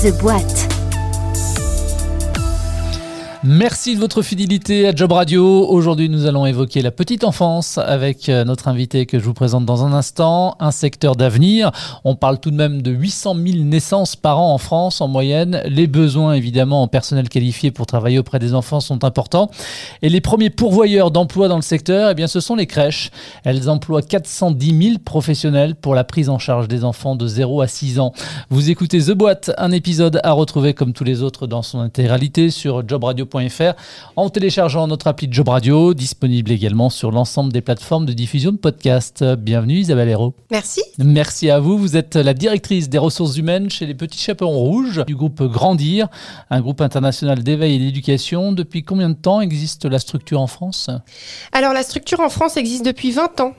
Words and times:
The 0.00 0.12
Boîte. 0.12 0.77
Merci 3.44 3.94
de 3.94 4.00
votre 4.00 4.22
fidélité 4.22 4.88
à 4.88 4.92
Job 4.92 5.12
Radio. 5.12 5.64
Aujourd'hui, 5.68 6.08
nous 6.08 6.26
allons 6.26 6.44
évoquer 6.44 6.82
la 6.82 6.90
petite 6.90 7.22
enfance 7.22 7.78
avec 7.78 8.28
euh, 8.28 8.44
notre 8.44 8.66
invité 8.66 9.06
que 9.06 9.20
je 9.20 9.24
vous 9.24 9.32
présente 9.32 9.64
dans 9.64 9.84
un 9.84 9.92
instant, 9.92 10.56
un 10.58 10.72
secteur 10.72 11.14
d'avenir. 11.14 11.70
On 12.02 12.16
parle 12.16 12.40
tout 12.40 12.50
de 12.50 12.56
même 12.56 12.82
de 12.82 12.90
800 12.90 13.36
000 13.36 13.58
naissances 13.58 14.16
par 14.16 14.40
an 14.40 14.52
en 14.52 14.58
France 14.58 15.00
en 15.00 15.06
moyenne. 15.06 15.62
Les 15.66 15.86
besoins, 15.86 16.32
évidemment, 16.32 16.82
en 16.82 16.88
personnel 16.88 17.28
qualifié 17.28 17.70
pour 17.70 17.86
travailler 17.86 18.18
auprès 18.18 18.40
des 18.40 18.54
enfants 18.54 18.80
sont 18.80 19.04
importants. 19.04 19.52
Et 20.02 20.08
les 20.08 20.20
premiers 20.20 20.50
pourvoyeurs 20.50 21.12
d'emplois 21.12 21.46
dans 21.46 21.56
le 21.56 21.62
secteur, 21.62 22.10
eh 22.10 22.14
bien, 22.14 22.26
ce 22.26 22.40
sont 22.40 22.56
les 22.56 22.66
crèches. 22.66 23.12
Elles 23.44 23.70
emploient 23.70 24.02
410 24.02 24.82
000 24.82 24.98
professionnels 25.04 25.76
pour 25.76 25.94
la 25.94 26.02
prise 26.02 26.28
en 26.28 26.40
charge 26.40 26.66
des 26.66 26.82
enfants 26.82 27.14
de 27.14 27.28
0 27.28 27.60
à 27.60 27.68
6 27.68 28.00
ans. 28.00 28.12
Vous 28.50 28.68
écoutez 28.68 29.00
The 29.00 29.12
Boîte, 29.12 29.52
un 29.58 29.70
épisode 29.70 30.20
à 30.24 30.32
retrouver 30.32 30.74
comme 30.74 30.92
tous 30.92 31.04
les 31.04 31.22
autres 31.22 31.46
dans 31.46 31.62
son 31.62 31.78
intégralité 31.78 32.50
sur 32.50 32.86
Job 32.86 33.04
Radio 33.04 33.27
en 34.16 34.30
téléchargeant 34.30 34.86
notre 34.86 35.06
appli 35.06 35.28
Job 35.30 35.48
Radio, 35.48 35.94
disponible 35.94 36.50
également 36.50 36.90
sur 36.90 37.10
l'ensemble 37.10 37.52
des 37.52 37.60
plateformes 37.60 38.06
de 38.06 38.12
diffusion 38.12 38.52
de 38.52 38.56
podcasts. 38.56 39.24
Bienvenue 39.24 39.78
Isabelle 39.78 40.08
Hérault. 40.08 40.34
Merci. 40.50 40.82
Merci 40.98 41.50
à 41.50 41.60
vous. 41.60 41.78
Vous 41.78 41.96
êtes 41.96 42.16
la 42.16 42.34
directrice 42.34 42.88
des 42.88 42.98
ressources 42.98 43.36
humaines 43.36 43.70
chez 43.70 43.86
les 43.86 43.94
Petits 43.94 44.18
Chaperons 44.18 44.58
Rouges 44.58 45.04
du 45.06 45.14
groupe 45.14 45.42
Grandir, 45.42 46.08
un 46.50 46.60
groupe 46.60 46.80
international 46.80 47.42
d'éveil 47.42 47.76
et 47.76 47.78
d'éducation. 47.78 48.52
Depuis 48.52 48.82
combien 48.82 49.10
de 49.10 49.14
temps 49.14 49.40
existe 49.40 49.84
la 49.84 49.98
structure 49.98 50.40
en 50.40 50.46
France 50.46 50.88
Alors 51.52 51.72
la 51.72 51.82
structure 51.82 52.20
en 52.20 52.28
France 52.28 52.56
existe 52.56 52.84
depuis 52.84 53.10
20 53.10 53.40
ans 53.40 53.54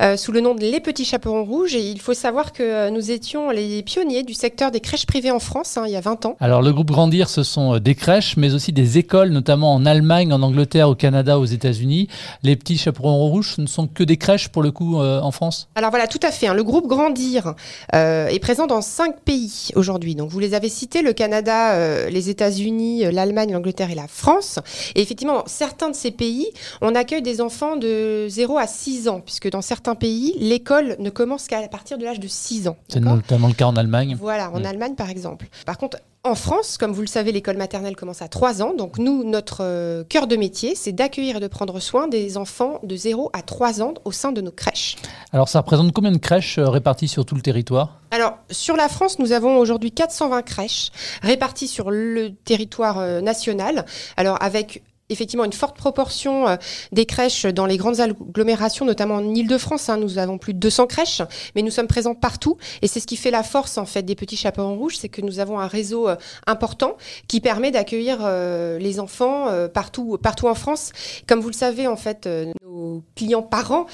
euh, 0.00 0.16
sous 0.16 0.32
le 0.32 0.40
nom 0.40 0.54
de 0.54 0.60
Les 0.60 0.80
Petits 0.80 1.04
Chaperons 1.04 1.44
Rouges 1.44 1.74
et 1.74 1.90
il 1.90 2.00
faut 2.00 2.14
savoir 2.14 2.52
que 2.52 2.62
euh, 2.62 2.90
nous 2.90 3.10
étions 3.10 3.50
les 3.50 3.82
pionniers 3.82 4.22
du 4.22 4.34
secteur 4.34 4.70
des 4.70 4.80
crèches 4.80 5.06
privées 5.06 5.30
en 5.30 5.38
France 5.38 5.76
hein, 5.76 5.84
il 5.86 5.92
y 5.92 5.96
a 5.96 6.00
20 6.00 6.26
ans. 6.26 6.36
Alors 6.40 6.62
le 6.62 6.72
groupe 6.72 6.90
Grandir, 6.90 7.28
ce 7.28 7.42
sont 7.42 7.74
euh, 7.74 7.80
des 7.80 7.94
crèches 7.94 8.36
mais 8.36 8.54
aussi 8.54 8.72
des 8.72 8.98
écoles 8.98 9.11
notamment 9.12 9.74
en 9.74 9.84
Allemagne, 9.86 10.32
en 10.32 10.42
Angleterre, 10.42 10.88
au 10.88 10.94
Canada, 10.94 11.38
aux 11.38 11.44
États-Unis. 11.44 12.08
Les 12.42 12.56
petits 12.56 12.78
chaperons 12.78 13.14
rouges, 13.14 13.58
ne 13.58 13.66
sont 13.66 13.86
que 13.86 14.02
des 14.02 14.16
crèches 14.16 14.48
pour 14.48 14.62
le 14.62 14.70
coup 14.70 15.00
euh, 15.00 15.20
en 15.20 15.30
France? 15.30 15.68
Alors 15.74 15.90
voilà, 15.90 16.06
tout 16.06 16.20
à 16.22 16.30
fait. 16.30 16.46
Hein. 16.46 16.54
Le 16.54 16.64
groupe 16.64 16.86
Grandir 16.86 17.54
euh, 17.94 18.28
est 18.28 18.38
présent 18.38 18.66
dans 18.66 18.80
cinq 18.80 19.20
pays 19.20 19.70
aujourd'hui. 19.74 20.14
Donc 20.14 20.30
vous 20.30 20.38
les 20.38 20.54
avez 20.54 20.68
cités, 20.68 21.02
le 21.02 21.12
Canada, 21.12 21.74
euh, 21.74 22.10
les 22.10 22.30
États-Unis, 22.30 23.04
l'Allemagne, 23.12 23.52
l'Angleterre 23.52 23.90
et 23.90 23.94
la 23.94 24.08
France. 24.08 24.58
Et 24.94 25.02
effectivement, 25.02 25.34
dans 25.34 25.46
certains 25.46 25.90
de 25.90 25.94
ces 25.94 26.10
pays, 26.10 26.46
on 26.80 26.94
accueille 26.94 27.22
des 27.22 27.40
enfants 27.40 27.76
de 27.76 28.26
0 28.28 28.58
à 28.58 28.66
6 28.66 29.08
ans, 29.08 29.20
puisque 29.20 29.50
dans 29.50 29.62
certains 29.62 29.94
pays, 29.94 30.34
l'école 30.38 30.96
ne 30.98 31.10
commence 31.10 31.46
qu'à 31.46 31.66
partir 31.68 31.98
de 31.98 32.04
l'âge 32.04 32.20
de 32.20 32.28
6 32.28 32.68
ans. 32.68 32.76
C'est 32.88 33.00
notamment 33.00 33.48
le 33.48 33.54
cas 33.54 33.66
en 33.66 33.76
Allemagne. 33.76 34.16
Voilà, 34.18 34.50
en 34.50 34.60
mm. 34.60 34.66
Allemagne 34.66 34.94
par 34.94 35.10
exemple. 35.10 35.46
Par 35.66 35.78
contre, 35.78 35.98
en 36.24 36.36
France, 36.36 36.78
comme 36.78 36.92
vous 36.92 37.00
le 37.00 37.08
savez, 37.08 37.32
l'école 37.32 37.56
maternelle 37.56 37.96
commence 37.96 38.22
à 38.22 38.28
3 38.28 38.62
ans. 38.62 38.74
Donc 38.74 38.98
nous, 38.98 39.24
notre 39.24 39.58
euh, 39.62 40.04
cœur 40.04 40.28
de 40.28 40.36
métier, 40.36 40.76
c'est 40.76 40.92
d'accueillir 40.92 41.36
et 41.36 41.40
de 41.40 41.48
prendre 41.48 41.80
soin 41.80 42.06
des 42.06 42.36
enfants 42.36 42.78
de 42.84 42.94
0 42.94 43.30
à 43.32 43.42
3 43.42 43.82
ans 43.82 43.94
au 44.04 44.12
sein 44.12 44.30
de 44.30 44.40
nos 44.40 44.52
crèches. 44.52 44.96
Alors 45.32 45.48
ça 45.48 45.58
représente 45.58 45.92
combien 45.92 46.12
de 46.12 46.18
crèches 46.18 46.58
euh, 46.58 46.68
réparties 46.68 47.08
sur 47.08 47.24
tout 47.24 47.34
le 47.34 47.40
territoire? 47.42 47.98
Alors, 48.12 48.38
sur 48.50 48.76
la 48.76 48.88
France, 48.88 49.18
nous 49.18 49.32
avons 49.32 49.58
aujourd'hui 49.58 49.90
420 49.90 50.42
crèches 50.42 50.90
réparties 51.22 51.66
sur 51.66 51.90
le 51.90 52.34
territoire 52.44 53.00
euh, 53.00 53.20
national. 53.20 53.84
Alors, 54.16 54.40
avec 54.40 54.84
effectivement 55.12 55.44
une 55.44 55.52
forte 55.52 55.76
proportion 55.76 56.48
euh, 56.48 56.56
des 56.92 57.06
crèches 57.06 57.46
dans 57.46 57.66
les 57.66 57.76
grandes 57.76 58.00
agglomérations, 58.00 58.84
notamment 58.84 59.16
en 59.16 59.34
Ile-de-France. 59.34 59.88
Hein. 59.88 59.98
nous 59.98 60.18
avons 60.18 60.38
plus 60.38 60.54
de 60.54 60.58
200 60.58 60.86
crèches, 60.86 61.22
mais 61.54 61.62
nous 61.62 61.70
sommes 61.70 61.86
présents 61.86 62.14
partout. 62.14 62.56
Et 62.82 62.88
c'est 62.88 63.00
ce 63.00 63.06
qui 63.06 63.16
fait 63.16 63.30
la 63.30 63.42
force 63.42 63.78
en 63.78 63.86
fait 63.86 64.02
des 64.02 64.14
petits 64.14 64.36
chapeaux 64.36 64.68
rouges, 64.74 64.96
c'est 64.98 65.08
que 65.08 65.20
nous 65.20 65.38
avons 65.38 65.60
un 65.60 65.66
réseau 65.66 66.08
euh, 66.08 66.16
important 66.46 66.96
qui 67.28 67.40
permet 67.40 67.70
d'accueillir 67.70 68.18
euh, 68.22 68.78
les 68.78 69.00
enfants 69.00 69.48
partout, 69.72 70.18
partout 70.22 70.48
en 70.48 70.54
France. 70.54 70.92
Comme 71.26 71.40
vous 71.40 71.48
le 71.48 71.54
savez, 71.54 71.86
en 71.86 71.96
fait, 71.96 72.28
nos 72.64 73.02
clients 73.14 73.42
parents 73.42 73.86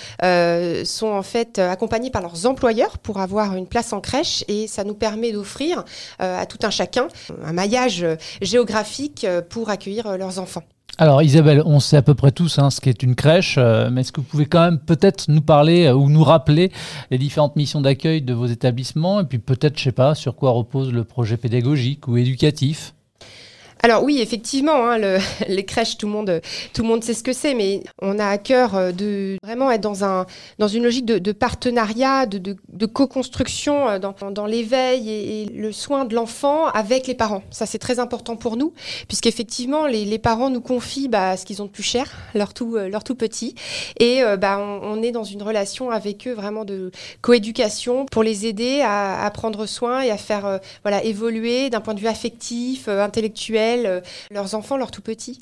sont 0.84 1.08
en 1.08 1.22
fait 1.22 1.58
accompagnés 1.58 2.10
par 2.10 2.22
leurs 2.22 2.46
employeurs 2.46 2.98
pour 2.98 3.18
avoir 3.20 3.54
une 3.56 3.66
place 3.66 3.92
en 3.92 4.00
crèche, 4.00 4.44
et 4.48 4.66
ça 4.66 4.84
nous 4.84 4.94
permet 4.94 5.32
d'offrir 5.32 5.84
à 6.18 6.46
tout 6.46 6.58
un 6.62 6.70
chacun 6.70 7.08
un 7.42 7.52
maillage 7.52 8.06
géographique 8.40 9.26
pour 9.48 9.70
accueillir 9.70 10.16
leurs 10.16 10.38
enfants. 10.38 10.62
Alors 11.00 11.22
Isabelle, 11.22 11.62
on 11.64 11.78
sait 11.78 11.96
à 11.96 12.02
peu 12.02 12.14
près 12.14 12.32
tous 12.32 12.58
hein, 12.58 12.70
ce 12.70 12.80
qu'est 12.80 13.04
une 13.04 13.14
crèche, 13.14 13.54
euh, 13.56 13.88
mais 13.88 14.00
est-ce 14.00 14.10
que 14.10 14.20
vous 14.20 14.26
pouvez 14.26 14.46
quand 14.46 14.62
même 14.62 14.80
peut-être 14.80 15.26
nous 15.28 15.40
parler 15.40 15.86
euh, 15.86 15.94
ou 15.94 16.10
nous 16.10 16.24
rappeler 16.24 16.72
les 17.12 17.18
différentes 17.18 17.54
missions 17.54 17.80
d'accueil 17.80 18.20
de 18.20 18.34
vos 18.34 18.46
établissements 18.46 19.20
et 19.20 19.24
puis 19.24 19.38
peut-être, 19.38 19.78
je 19.78 19.84
sais 19.84 19.92
pas, 19.92 20.16
sur 20.16 20.34
quoi 20.34 20.50
repose 20.50 20.92
le 20.92 21.04
projet 21.04 21.36
pédagogique 21.36 22.08
ou 22.08 22.16
éducatif? 22.16 22.94
Alors 23.80 24.02
oui, 24.02 24.20
effectivement, 24.20 24.90
hein, 24.90 24.98
les 25.48 25.64
crèches, 25.64 25.96
tout 25.96 26.06
le 26.06 26.12
monde, 26.12 26.40
tout 26.72 26.82
le 26.82 26.88
monde 26.88 27.04
sait 27.04 27.14
ce 27.14 27.22
que 27.22 27.32
c'est, 27.32 27.54
mais 27.54 27.82
on 28.02 28.18
a 28.18 28.26
à 28.26 28.38
cœur 28.38 28.74
euh, 28.74 28.92
de 28.92 29.36
vraiment 29.42 29.70
être 29.70 29.80
dans 29.80 30.04
un 30.04 30.26
dans 30.58 30.68
une 30.68 30.82
logique 30.82 31.04
de, 31.04 31.32
partenariat, 31.32 32.26
de, 32.26 32.86
co-construction 32.86 33.88
euh, 33.88 33.98
dans, 33.98 34.46
l'éveil 34.46 35.10
et, 35.10 35.46
le 35.46 35.72
soin 35.72 36.04
de 36.04 36.14
l'enfant 36.14 36.66
avec 36.66 37.06
les 37.06 37.14
parents. 37.14 37.42
Ça, 37.50 37.66
c'est 37.66 37.78
très 37.78 37.98
important 37.98 38.36
pour 38.36 38.56
nous, 38.56 38.72
puisqu'effectivement, 39.06 39.86
les, 39.86 40.04
les 40.04 40.18
parents 40.18 40.50
nous 40.50 40.60
confient 40.60 41.08
bah, 41.08 41.36
ce 41.36 41.44
qu'ils 41.44 41.62
ont 41.62 41.66
de 41.66 41.70
plus 41.70 41.82
cher, 41.82 42.10
leur 42.34 42.54
tout 42.54 42.76
euh, 42.76 42.90
petit, 43.16 43.54
et 43.98 44.22
bah, 44.38 44.58
on, 44.58 45.02
est 45.02 45.10
dans 45.10 45.24
une 45.24 45.42
relation 45.42 45.90
avec 45.90 46.26
eux 46.26 46.32
vraiment 46.32 46.64
de 46.64 46.90
coéducation 47.20 48.06
pour 48.06 48.22
les 48.22 48.46
aider 48.46 48.80
à, 48.82 49.24
à 49.24 49.30
prendre 49.30 49.66
soin 49.66 50.02
et 50.02 50.10
à 50.10 50.16
faire 50.16 50.60
voilà 50.82 51.02
évoluer 51.04 51.70
d'un 51.70 51.80
point 51.80 51.94
de 51.94 52.00
vue 52.00 52.06
affectif, 52.06 52.88
intellectuel 52.88 53.67
euh, 53.86 54.00
leurs 54.30 54.54
enfants, 54.54 54.76
leurs 54.76 54.90
tout 54.90 55.02
petits. 55.02 55.38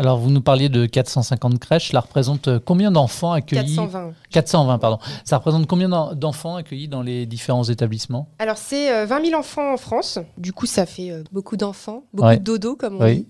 Alors, 0.00 0.16
vous 0.16 0.30
nous 0.30 0.40
parliez 0.40 0.68
de 0.68 0.86
450 0.86 1.58
crèches. 1.58 1.88
Cela 1.88 2.00
représente 2.00 2.46
euh, 2.46 2.60
combien 2.64 2.92
d'enfants 2.92 3.32
accueillis? 3.32 3.74
420. 3.74 4.12
420, 4.30 4.78
pardon. 4.78 4.98
Ça 5.24 5.38
représente 5.38 5.66
combien 5.66 5.88
d'enfants 5.88 6.54
accueillis 6.54 6.86
dans 6.86 7.02
les 7.02 7.26
différents 7.26 7.64
établissements? 7.64 8.28
Alors, 8.38 8.58
c'est 8.58 9.04
20 9.06 9.20
euh, 9.20 9.24
000 9.24 9.40
enfants 9.40 9.72
en 9.72 9.76
France. 9.76 10.20
Du 10.36 10.52
coup, 10.52 10.66
ça 10.66 10.86
fait 10.86 11.10
euh, 11.10 11.24
beaucoup 11.32 11.56
d'enfants, 11.56 12.04
beaucoup 12.12 12.30
de 12.30 12.36
dodo, 12.36 12.76
comme 12.76 13.00
on 13.00 13.06
dit. 13.06 13.26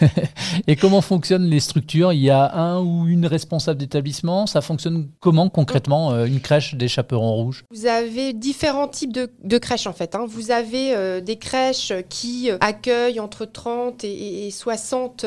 Et 0.66 0.76
comment 0.76 1.02
fonctionnent 1.02 1.44
les 1.44 1.60
structures? 1.60 2.14
Il 2.14 2.20
y 2.20 2.30
a 2.30 2.56
un 2.56 2.80
ou 2.80 3.06
une 3.06 3.26
responsable 3.26 3.78
d'établissement? 3.78 4.46
Ça 4.46 4.62
fonctionne 4.62 5.08
comment 5.20 5.50
concrètement, 5.50 6.24
une 6.24 6.40
crèche 6.40 6.74
des 6.74 6.88
chaperons 6.88 7.34
rouges? 7.34 7.66
Vous 7.70 7.84
avez 7.84 8.32
différents 8.32 8.88
types 8.88 9.12
de, 9.12 9.58
crèches, 9.58 9.86
en 9.86 9.92
fait. 9.92 10.14
Hein. 10.14 10.24
Vous 10.26 10.50
avez 10.52 11.20
des 11.20 11.36
crèches 11.36 11.92
qui 12.08 12.50
accueillent 12.60 13.20
entre 13.20 13.44
30 13.44 14.04
et, 14.04 14.50
60 14.50 15.24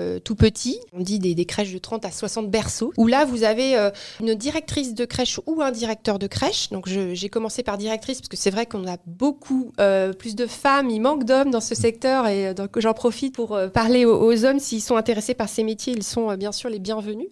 tout 0.23 0.35
petit. 0.35 0.79
On 0.93 1.01
dit 1.01 1.19
des, 1.19 1.45
crèches 1.45 1.73
de 1.73 1.77
30 1.77 2.05
à 2.05 2.11
60 2.11 2.49
berceaux. 2.49 2.93
Où 2.97 3.07
là, 3.07 3.25
vous 3.25 3.43
avez 3.43 3.75
euh, 3.75 3.89
une 4.19 4.35
directrice 4.35 4.93
de 4.93 5.05
crèche 5.05 5.39
ou 5.45 5.61
un 5.61 5.71
directeur 5.71 6.19
de 6.19 6.27
crèche. 6.27 6.69
Donc, 6.69 6.87
j'ai 6.87 7.29
commencé 7.29 7.63
par 7.63 7.77
directrice 7.77 8.19
parce 8.19 8.29
que 8.29 8.37
c'est 8.37 8.51
vrai 8.51 8.65
qu'on 8.65 8.87
a 8.87 8.97
beaucoup 9.05 9.71
euh, 9.79 10.13
plus 10.13 10.35
de 10.35 10.47
femmes. 10.47 10.89
Il 10.89 10.99
manque 10.99 11.23
d'hommes 11.23 11.51
dans 11.51 11.61
ce 11.61 11.75
secteur 11.75 12.27
et 12.27 12.53
donc 12.53 12.79
j'en 12.79 12.93
profite 12.93 13.35
pour 13.35 13.59
parler 13.73 14.05
aux, 14.05 14.45
hommes 14.45 14.59
s'ils 14.59 14.81
sont 14.81 14.95
intéressés 14.95 15.33
par 15.33 15.49
ces 15.49 15.63
métiers. 15.63 15.93
Ils 15.95 16.03
sont 16.03 16.35
bien 16.35 16.51
sûr 16.51 16.69
les 16.69 16.79
bienvenus. 16.79 17.27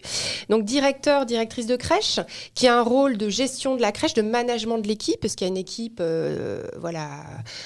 Donc, 0.50 0.64
directeur, 0.64 1.26
directrice 1.26 1.66
de 1.66 1.76
crèche 1.76 2.20
qui 2.56 2.68
a 2.68 2.78
un 2.78 2.84
rôle 2.84 3.18
de 3.18 3.30
gestion 3.30 3.76
de 3.76 3.82
la 3.82 3.92
crèche, 3.92 4.14
de 4.14 4.22
management 4.22 4.78
de 4.80 4.88
l'équipe 4.88 5.20
parce 5.20 5.36
qu'il 5.36 5.46
y 5.46 5.50
a 5.50 5.52
une 5.52 5.58
équipe, 5.58 6.02
voilà, 6.80 7.10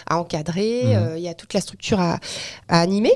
à 0.07 0.17
encadrer. 0.17 0.83
Mmh. 0.83 1.17
il 1.17 1.23
y 1.23 1.27
a 1.27 1.33
toute 1.33 1.53
la 1.53 1.61
structure 1.61 1.99
à, 1.99 2.19
à 2.67 2.81
animer. 2.81 3.13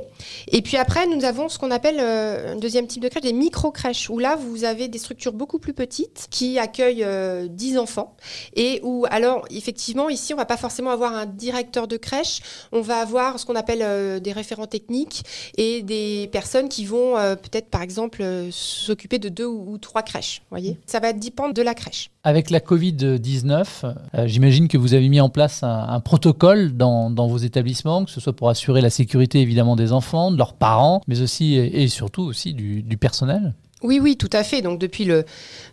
Et 0.48 0.62
puis 0.62 0.78
après, 0.78 1.08
nous 1.08 1.25
avons 1.25 1.50
ce 1.50 1.59
qu'on 1.59 1.72
appelle 1.77 1.97
euh, 1.99 2.53
un 2.53 2.55
deuxième 2.57 2.88
type 2.88 3.01
de 3.01 3.07
crèche, 3.07 3.23
des 3.23 3.33
micro-crèches, 3.33 4.09
où 4.09 4.19
là, 4.19 4.35
vous 4.35 4.63
avez 4.63 4.88
des 4.88 4.97
structures 4.97 5.31
beaucoup 5.31 5.59
plus 5.59 5.73
petites 5.73 6.27
qui 6.29 6.59
accueillent 6.59 7.05
10 7.49 7.77
euh, 7.77 7.79
enfants. 7.79 8.17
Et 8.55 8.81
où, 8.83 9.06
alors, 9.09 9.45
effectivement, 9.50 10.09
ici, 10.09 10.33
on 10.33 10.38
va 10.38 10.45
pas 10.45 10.57
forcément 10.57 10.89
avoir 10.89 11.13
un 11.13 11.25
directeur 11.25 11.88
de 11.88 11.97
crèche, 11.97 12.41
on 12.71 12.81
va 12.81 12.97
avoir 12.97 13.39
ce 13.39 13.45
qu'on 13.45 13.56
appelle 13.56 13.81
euh, 13.81 14.19
des 14.19 14.31
référents 14.31 14.68
techniques 14.68 15.24
et 15.57 15.83
des 15.83 16.29
personnes 16.31 16.68
qui 16.68 16.85
vont 16.85 17.13
peut-être, 17.15 17.69
par 17.69 17.81
exemple, 17.81 18.23
s'occuper 18.51 19.19
de 19.19 19.30
deux 19.30 19.45
ou, 19.45 19.77
trois 19.77 20.01
crèches. 20.01 20.41
voyez 20.50 20.77
Ça 20.85 21.00
va 21.00 21.13
dépendre 21.13 21.53
de 21.53 21.62
la 21.62 21.73
crèche. 21.73 22.09
Avec 22.27 22.50
la 22.50 22.59
Covid-19, 22.59 24.25
j'imagine 24.25 24.68
que 24.68 24.77
vous 24.77 24.94
avez 24.94 25.07
mis 25.07 25.21
en 25.21 25.29
place 25.29 25.63
un, 25.63 26.01
protocole 26.01 26.75
dans, 26.75 27.09
dans, 27.09 27.25
vos 27.25 27.38
établissements, 27.38 28.03
que 28.03 28.12
ce 28.12 28.19
soit 28.19 28.35
pour 28.35 28.50
assurer 28.50 28.81
la 28.81 28.89
sécurité 28.89 29.39
évidemment 29.39 29.77
des 29.77 29.94
enfants, 29.94 30.29
de 30.29 30.38
leurs 30.38 30.53
parents, 30.53 31.01
mais 31.07 31.21
aussi 31.21 31.56
et 31.56 31.88
surtout 31.88 32.24
aussi 32.24 32.53
du, 32.53 32.83
personnel 32.97 33.53
oui, 33.83 34.00
oui, 34.00 34.18
tout 34.18 34.29
à 34.33 34.44
fait. 34.44 34.63
Donc 34.63 34.79
depuis 34.79 35.06
le, 35.06 35.24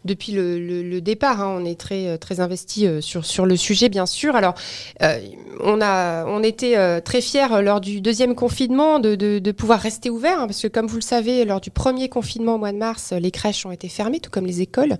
depuis 0.04 0.32
le, 0.32 1.00
départ, 1.00 1.40
hein, 1.40 1.58
on 1.58 1.64
est 1.64 1.78
très, 1.78 2.06
euh, 2.06 2.16
très 2.18 2.40
investi 2.40 2.86
euh, 2.86 3.00
sur, 3.00 3.24
sur 3.24 3.46
le 3.46 3.56
sujet, 3.56 3.88
bien 3.88 4.04
sûr. 4.04 4.36
Alors, 4.36 4.54
euh, 5.02 5.18
on, 5.60 5.80
a, 5.80 6.26
on 6.26 6.42
était 6.42 7.00
très 7.00 7.22
fiers 7.22 7.62
lors 7.62 7.80
du 7.80 8.02
deuxième 8.02 8.34
confinement 8.34 8.98
de, 8.98 9.14
de, 9.14 9.52
pouvoir 9.52 9.80
rester 9.80 10.10
ouvert, 10.10 10.40
hein, 10.40 10.46
parce 10.46 10.60
que 10.60 10.68
comme 10.68 10.86
vous 10.86 10.96
le 10.96 11.02
savez, 11.02 11.44
lors 11.46 11.60
du 11.60 11.70
premier 11.70 12.08
confinement 12.10 12.56
au 12.56 12.58
mois 12.58 12.72
de 12.72 12.78
mars, 12.78 13.12
les 13.12 13.30
crèches 13.30 13.64
ont 13.64 13.72
été 13.72 13.88
fermées, 13.88 14.20
tout 14.20 14.30
comme 14.30 14.46
les 14.46 14.60
écoles. 14.60 14.98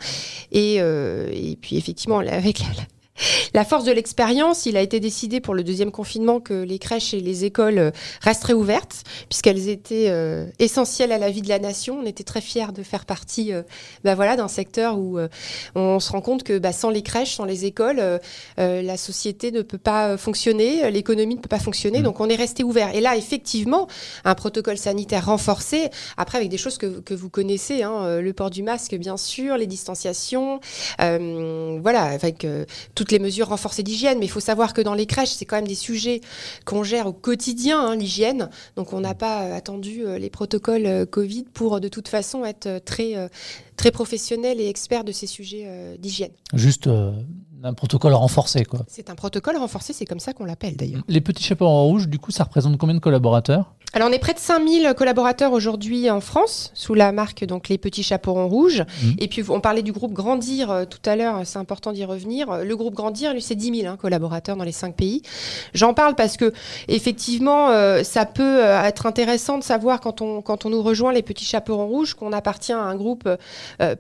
Et, 0.53 0.77
et 0.77 1.59
puis 1.61 1.77
effectivement, 1.77 2.21
avec 2.21 2.61
la, 2.61 2.67
La 3.55 3.65
force 3.65 3.85
de 3.85 3.93
l'expérience, 3.93 4.67
il 4.67 4.77
a 4.77 4.81
été 4.81 4.99
décidé 4.99 5.41
pour 5.41 5.55
le 5.55 5.63
deuxième 5.63 5.93
confinement 5.93 6.41
que 6.41 6.65
les 6.65 6.81
crèches 6.81 7.15
et 7.15 7.21
les 7.21 7.45
écoles 7.45 7.79
euh, 7.79 7.91
resteraient 8.21 8.55
ouvertes, 8.55 9.05
puisqu'elles 9.29 9.69
étaient 9.69 10.09
euh, 10.09 10.47
essentielles 10.59 11.13
à 11.13 11.19
la 11.19 11.31
vie 11.31 11.41
de 11.41 11.49
la 11.49 11.61
nation. 11.61 12.01
On 12.03 12.07
était 12.07 12.25
très 12.25 12.41
fiers 12.41 12.73
de 12.75 12.83
faire 12.83 13.05
partie 13.05 13.53
euh, 13.53 13.63
bah 14.03 14.17
voilà, 14.17 14.35
d'un 14.35 14.49
secteur 14.49 14.99
où 14.99 15.19
on 15.77 16.01
se 16.01 16.11
rend 16.11 16.21
compte 16.21 16.43
que 16.43 16.59
bah, 16.59 16.73
sans 16.73 16.91
les 16.91 17.03
crèches, 17.03 17.37
sans 17.37 17.45
les 17.45 17.65
écoles, 17.65 18.03
la 18.57 18.97
société 18.97 19.53
ne 19.53 19.63
peut 19.63 19.79
pas 19.79 20.17
fonctionner, 20.17 20.91
l'économie 20.91 21.37
ne 21.37 21.41
peut 21.41 21.49
pas 21.49 21.59
fonctionner. 21.59 22.01
Mmh. 22.01 22.05
Donc 22.05 22.21
on 22.21 22.29
est 22.29 22.35
resté 22.35 22.65
ouvert. 22.65 22.95
Et 22.95 23.01
là, 23.01 23.17
effectivement, 23.17 23.87
un 24.25 24.35
protocole 24.35 24.77
sanitaire 24.77 25.27
renforcé, 25.27 25.89
après 26.17 26.39
avec 26.39 26.51
des 26.51 26.59
choses 26.59 26.79
que, 26.79 27.01
que 27.01 27.15
vous 27.15 27.31
connaissez, 27.31 27.83
hein, 27.83 28.21
le 28.21 28.33
port 28.33 28.51
du 28.51 28.63
masque, 28.63 28.95
bien 28.97 29.17
sûr, 29.17 29.57
les 29.57 29.67
distanciations, 29.67 30.61
voilà, 30.99 32.03
avec 32.03 32.47
toutes 33.05 33.13
les 33.13 33.19
mesures 33.19 33.49
renforcées 33.49 33.83
d'hygiène. 33.83 34.19
Mais 34.19 34.25
il 34.25 34.31
faut 34.31 34.41
savoir 34.41 34.73
que 34.73 34.81
dans 34.81 34.95
les 34.95 35.05
crèches, 35.05 35.33
c'est 35.33 35.45
quand 35.45 35.57
même 35.57 35.69
des 35.69 35.75
sujets 35.75 36.23
qu'on 36.65 36.83
gère 36.83 37.07
au 37.07 37.13
quotidien, 37.13 37.79
hein, 37.79 37.97
l'hygiène. 37.97 38.49
Donc 38.77 38.95
on 38.95 39.01
n'a 39.01 39.15
pas 39.15 39.43
euh, 39.43 39.57
attendu 39.57 40.07
euh, 40.07 40.19
les 40.19 40.31
protocoles 40.31 40.87
euh, 40.87 41.05
Covid 41.05 41.45
pour 41.53 41.81
de 41.81 41.89
toute 41.89 42.09
façon 42.09 42.47
être 42.47 42.79
très, 42.83 43.15
très 43.77 43.91
professionnel 43.91 44.59
et 44.59 44.69
expert 44.69 45.05
de 45.05 45.13
ces 45.13 45.27
sujets 45.27 45.99
d'hygiène. 45.99 46.31
Juste 46.55 46.89
un 47.63 47.75
protocole 47.75 48.15
renforcé, 48.15 48.65
quoi. 48.65 48.81
C'est 48.89 49.11
un 49.11 49.15
protocole 49.15 49.57
renforcé, 49.57 49.93
c'est 49.93 50.07
comme 50.07 50.21
ça 50.21 50.33
qu'on 50.33 50.45
l'appelle 50.45 50.77
d'ailleurs. 50.77 51.03
Les 51.09 51.21
petits 51.21 51.43
chapeaux 51.43 51.67
en 51.67 51.85
rouge, 51.85 52.09
du 52.09 52.19
coup, 52.19 52.31
ça 52.31 52.45
représente 52.45 52.79
combien 52.79 52.95
de 52.95 53.01
collaborateurs? 53.01 53.75
Alors 53.95 54.09
on 54.09 54.13
est 54.13 54.19
près 54.19 54.35
de 54.35 54.41
5000 54.41 54.93
collaborateurs 54.97 55.53
aujourd'hui 55.53 56.11
en 56.11 56.21
France 56.21 56.73
sous 56.75 56.95
la 56.95 57.13
marque 57.13 57.45
donc 57.45 57.69
les 57.69 57.79
petits 57.79 58.03
chaperons 58.03 58.49
rouges. 58.49 58.81
Mmh. 58.81 59.11
Et 59.19 59.29
puis 59.29 59.45
on 59.49 59.61
parlait 59.61 59.83
du 59.83 59.93
groupe 59.93 60.13
Grandir 60.13 60.71
euh, 60.71 60.85
tout 60.85 60.99
à 61.09 61.15
l'heure, 61.15 61.43
c'est 61.45 61.59
important 61.59 61.93
d'y 61.93 62.05
revenir. 62.05 62.65
Le 62.65 62.77
groupe 62.77 62.95
Grandir, 62.95 63.33
lui, 63.33 63.41
c'est 63.41 63.55
10 63.55 63.83
000 63.83 63.93
hein, 63.93 63.97
collaborateurs 63.97 64.57
dans 64.57 64.65
les 64.65 64.73
cinq 64.73 64.97
pays. 64.97 65.23
J'en 65.75 65.95
parle 65.95 66.17
parce 66.17 66.37
que 66.37 66.53
effectivement, 66.89 67.71
euh, 67.71 68.03
ça 68.03 68.27
peut 68.27 68.65
euh, 68.65 68.83
être 68.83 69.07
intéressant 69.07 69.59
de 69.59 69.63
savoir 69.63 70.01
quand 70.01 70.21
on, 70.21 70.43
quand 70.43 70.67
on 70.67 70.71
nous 70.71 70.83
rejoint 70.83 71.13
les 71.13 71.23
petits 71.23 71.45
chaperons 71.45 71.87
rouges 71.87 72.15
qu'on 72.15 72.33
appartient 72.33 72.73
à 72.73 72.81
un 72.81 72.97
groupe 72.97 73.29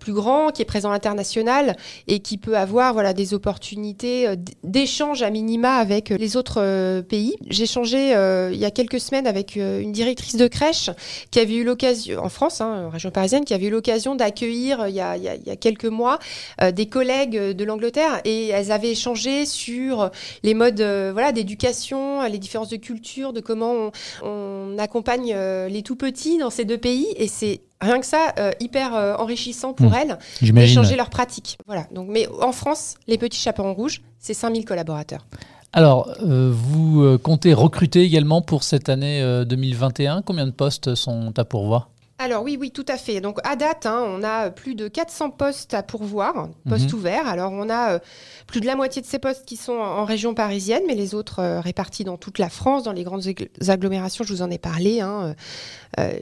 plus 0.00 0.12
grand 0.12 0.50
qui 0.50 0.62
est 0.62 0.64
présent 0.64 0.90
international 0.90 1.76
et 2.08 2.18
qui 2.20 2.38
peut 2.38 2.56
avoir 2.56 2.92
voilà 2.94 3.12
des 3.12 3.34
opportunités 3.34 4.28
d'échange 4.62 5.22
à 5.22 5.30
minima 5.30 5.76
avec 5.76 6.08
les 6.10 6.36
autres 6.36 7.00
pays. 7.02 7.36
J'ai 7.48 7.66
changé 7.66 8.10
il 8.52 8.58
y 8.58 8.64
a 8.64 8.70
quelques 8.70 9.00
semaines 9.00 9.26
avec 9.26 9.56
une 9.56 9.83
directrice 9.92 10.36
de 10.36 10.46
crèche 10.46 10.90
qui 11.30 11.40
avait 11.40 11.54
eu 11.54 11.64
l'occasion, 11.64 12.22
en 12.22 12.28
France, 12.28 12.60
hein, 12.60 12.90
région 12.92 13.10
parisienne, 13.10 13.44
qui 13.44 13.54
avait 13.54 13.66
eu 13.66 13.70
l'occasion 13.70 14.14
d'accueillir 14.14 14.80
euh, 14.80 14.88
il, 14.88 14.94
il, 14.94 15.46
y 15.46 15.50
a 15.50 15.56
quelques 15.56 15.84
mois 15.84 16.18
euh, 16.62 16.70
des 16.72 16.86
collègues 16.86 17.36
de 17.36 17.64
l'Angleterre 17.64 18.20
et 18.24 18.48
elles 18.48 18.72
avaient 18.72 18.90
échangé 18.90 19.46
sur 19.46 20.10
les 20.42 20.54
modes 20.54 20.80
euh, 20.80 21.10
voilà, 21.12 21.32
d'éducation, 21.32 22.22
les 22.22 22.38
différences 22.38 22.70
de 22.70 22.76
culture, 22.76 23.32
de 23.32 23.40
comment 23.40 23.90
on, 24.22 24.76
accompagne 24.78 25.34
les 25.68 25.82
tout 25.82 25.96
petits 25.96 26.38
dans 26.38 26.50
ces 26.50 26.64
deux 26.64 26.78
pays. 26.78 27.06
Et 27.16 27.28
c'est 27.28 27.60
rien 27.80 28.00
que 28.00 28.06
ça, 28.06 28.34
hyper 28.60 28.92
enrichissant 29.18 29.72
pour 29.72 29.90
mmh. 29.90 29.94
elles 29.94 30.18
d'échanger 30.52 30.96
leurs 30.96 31.10
pratiques. 31.10 31.58
Voilà. 31.66 31.86
Donc, 31.92 32.08
mais 32.08 32.26
en 32.40 32.52
France, 32.52 32.96
les 33.06 33.18
petits 33.18 33.38
chaperons 33.38 33.72
rouges, 33.74 34.02
c'est 34.18 34.34
5000 34.34 34.64
collaborateurs. 34.64 35.26
Alors, 35.76 36.08
euh, 36.22 36.52
vous 36.54 37.02
euh, 37.02 37.18
comptez 37.18 37.52
recruter 37.52 38.02
également 38.02 38.42
pour 38.42 38.62
cette 38.62 38.88
année 38.88 39.20
2021. 39.44 40.18
Euh, 40.18 40.20
Combien 40.24 40.46
de 40.46 40.52
postes 40.52 40.94
sont 40.94 41.36
à 41.36 41.44
pourvoir? 41.44 41.90
Alors 42.20 42.44
oui, 42.44 42.56
oui, 42.60 42.70
tout 42.70 42.84
à 42.86 42.96
fait. 42.96 43.20
Donc 43.20 43.40
à 43.42 43.56
date, 43.56 43.84
hein, 43.84 44.04
on 44.06 44.22
a 44.22 44.50
plus 44.50 44.76
de 44.76 44.86
400 44.86 45.30
postes 45.30 45.74
à 45.74 45.82
pourvoir, 45.82 46.48
postes 46.68 46.92
mhm. 46.92 46.98
ouverts. 47.00 47.26
Alors 47.26 47.50
on 47.50 47.68
a 47.68 47.98
plus 48.46 48.60
de 48.60 48.66
la 48.66 48.76
moitié 48.76 49.02
de 49.02 49.06
ces 49.06 49.18
postes 49.18 49.44
qui 49.46 49.56
sont 49.56 49.72
en, 49.72 50.04
région 50.04 50.32
parisienne, 50.32 50.84
mais 50.86 50.94
les 50.94 51.16
autres 51.16 51.42
répartis 51.58 52.04
dans 52.04 52.18
toute 52.18 52.38
la 52.38 52.50
France, 52.50 52.84
dans 52.84 52.92
les 52.92 53.02
grandes 53.02 53.24
agglomérations, 53.66 54.22
je 54.22 54.32
vous 54.32 54.42
en 54.42 54.50
ai 54.52 54.58
parlé, 54.58 55.00
hein, 55.00 55.34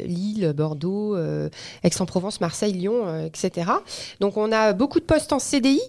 Lille, 0.02 0.54
Bordeaux, 0.56 1.14
Aix-en-Provence, 1.82 2.40
Marseille, 2.40 2.72
Lyon, 2.72 3.26
etc. 3.26 3.70
Donc 4.18 4.38
on 4.38 4.50
a 4.50 4.72
beaucoup 4.72 4.98
de 4.98 5.04
postes 5.04 5.34
en 5.34 5.38
CDI 5.38 5.82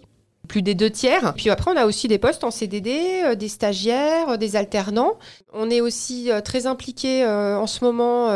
plus 0.48 0.62
des 0.62 0.75
deux 0.75 0.90
tiers. 0.90 1.34
Puis 1.36 1.50
après, 1.50 1.72
on 1.72 1.78
a 1.78 1.86
aussi 1.86 2.07
des 2.07 2.18
postes 2.18 2.44
en 2.44 2.51
CDD, 2.51 3.22
euh, 3.24 3.36
des 3.36 3.48
stagiaires, 3.48 4.30
euh, 4.30 4.38
des 4.38 4.56
alternants. 4.56 5.13
On 5.54 5.69
est 5.69 5.81
aussi 5.81 6.31
euh, 6.31 6.42
très 6.42 6.68
impliqué 6.68 7.25
en 7.25 7.68
ce 7.68 7.84
moment 7.84 8.30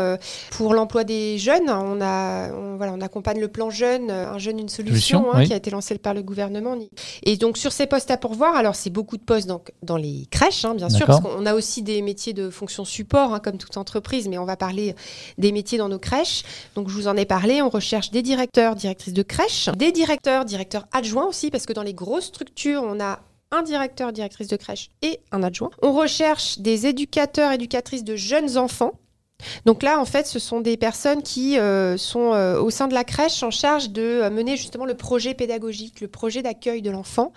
pour 0.50 0.74
l'emploi 0.74 1.04
des 1.04 1.38
jeunes. 1.38 1.68
On, 1.68 2.00
a, 2.00 2.48
voilà, 2.76 2.92
on 2.92 3.00
accompagne 3.00 3.40
le 3.40 3.48
plan 3.48 3.70
jeune, 3.70 4.10
un 4.10 4.38
jeune, 4.38 4.58
une 4.58 4.68
solution, 4.68 5.32
hein, 5.32 5.44
qui 5.44 5.52
a 5.52 5.56
été 5.56 5.70
lancé 5.70 5.96
par 5.98 6.14
le 6.14 6.22
gouvernement. 6.22 6.76
Et 7.22 7.36
donc, 7.36 7.58
sur 7.58 7.72
ces 7.72 7.86
postes 7.86 8.10
à 8.10 8.16
pourvoir, 8.16 8.56
alors 8.56 8.74
c'est 8.74 8.90
beaucoup 8.90 9.16
de 9.16 9.22
postes 9.22 9.48
donc, 9.48 9.72
dans 9.82 9.96
les 9.96 10.26
crèches, 10.30 10.64
hein, 10.64 10.74
bien 10.74 10.88
sûr, 10.88 11.06
parce 11.06 11.20
qu'on 11.20 11.46
a 11.46 11.54
aussi 11.54 11.82
des 11.82 12.02
métiers 12.02 12.32
de 12.32 12.50
fonction 12.50 12.84
support, 12.84 13.34
hein, 13.34 13.40
comme 13.40 13.58
toute 13.58 13.76
entreprise, 13.76 14.28
mais 14.28 14.38
on 14.38 14.44
va 14.44 14.56
parler 14.56 14.94
des 15.38 15.52
métiers 15.52 15.78
dans 15.78 15.88
nos 15.88 15.98
crèches. 15.98 16.42
Donc, 16.74 16.88
je 16.88 16.94
vous 16.94 17.08
en 17.08 17.16
ai 17.16 17.24
parlé. 17.24 17.62
On 17.62 17.68
recherche 17.68 18.10
des 18.10 18.22
directeurs, 18.22 18.76
directrices 18.76 19.14
de 19.14 19.22
crèche, 19.22 19.68
des 19.76 19.92
directeurs, 19.92 20.44
directeurs 20.44 20.86
adjoints 20.92 21.26
aussi, 21.26 21.50
parce 21.50 21.66
que 21.66 21.72
dans 21.72 21.82
les 21.82 21.94
grosse 21.98 22.26
structure, 22.26 22.82
on 22.84 23.00
a 23.00 23.20
un 23.50 23.62
directeur, 23.62 24.12
directrice 24.12 24.46
de 24.46 24.56
crèche 24.56 24.90
et 25.02 25.18
un 25.32 25.42
adjoint. 25.42 25.70
On 25.82 25.92
recherche 25.92 26.60
des 26.60 26.86
éducateurs, 26.86 27.50
éducatrices 27.50 28.04
de 28.04 28.14
jeunes 28.14 28.56
enfants 28.56 28.92
donc 29.64 29.82
là, 29.82 30.00
en 30.00 30.04
fait, 30.04 30.26
ce 30.26 30.38
sont 30.38 30.60
des 30.60 30.76
personnes 30.76 31.22
qui 31.22 31.58
euh, 31.58 31.96
sont 31.96 32.32
euh, 32.32 32.60
au 32.60 32.70
sein 32.70 32.88
de 32.88 32.94
la 32.94 33.04
crèche 33.04 33.42
en 33.42 33.50
charge 33.50 33.90
de 33.90 34.02
euh, 34.02 34.30
mener 34.30 34.56
justement 34.56 34.84
le 34.84 34.94
projet 34.94 35.34
pédagogique, 35.34 36.00
le 36.00 36.08
projet 36.08 36.42
d'accueil 36.42 36.82
de 36.82 36.90
l'enfant, 36.90 37.32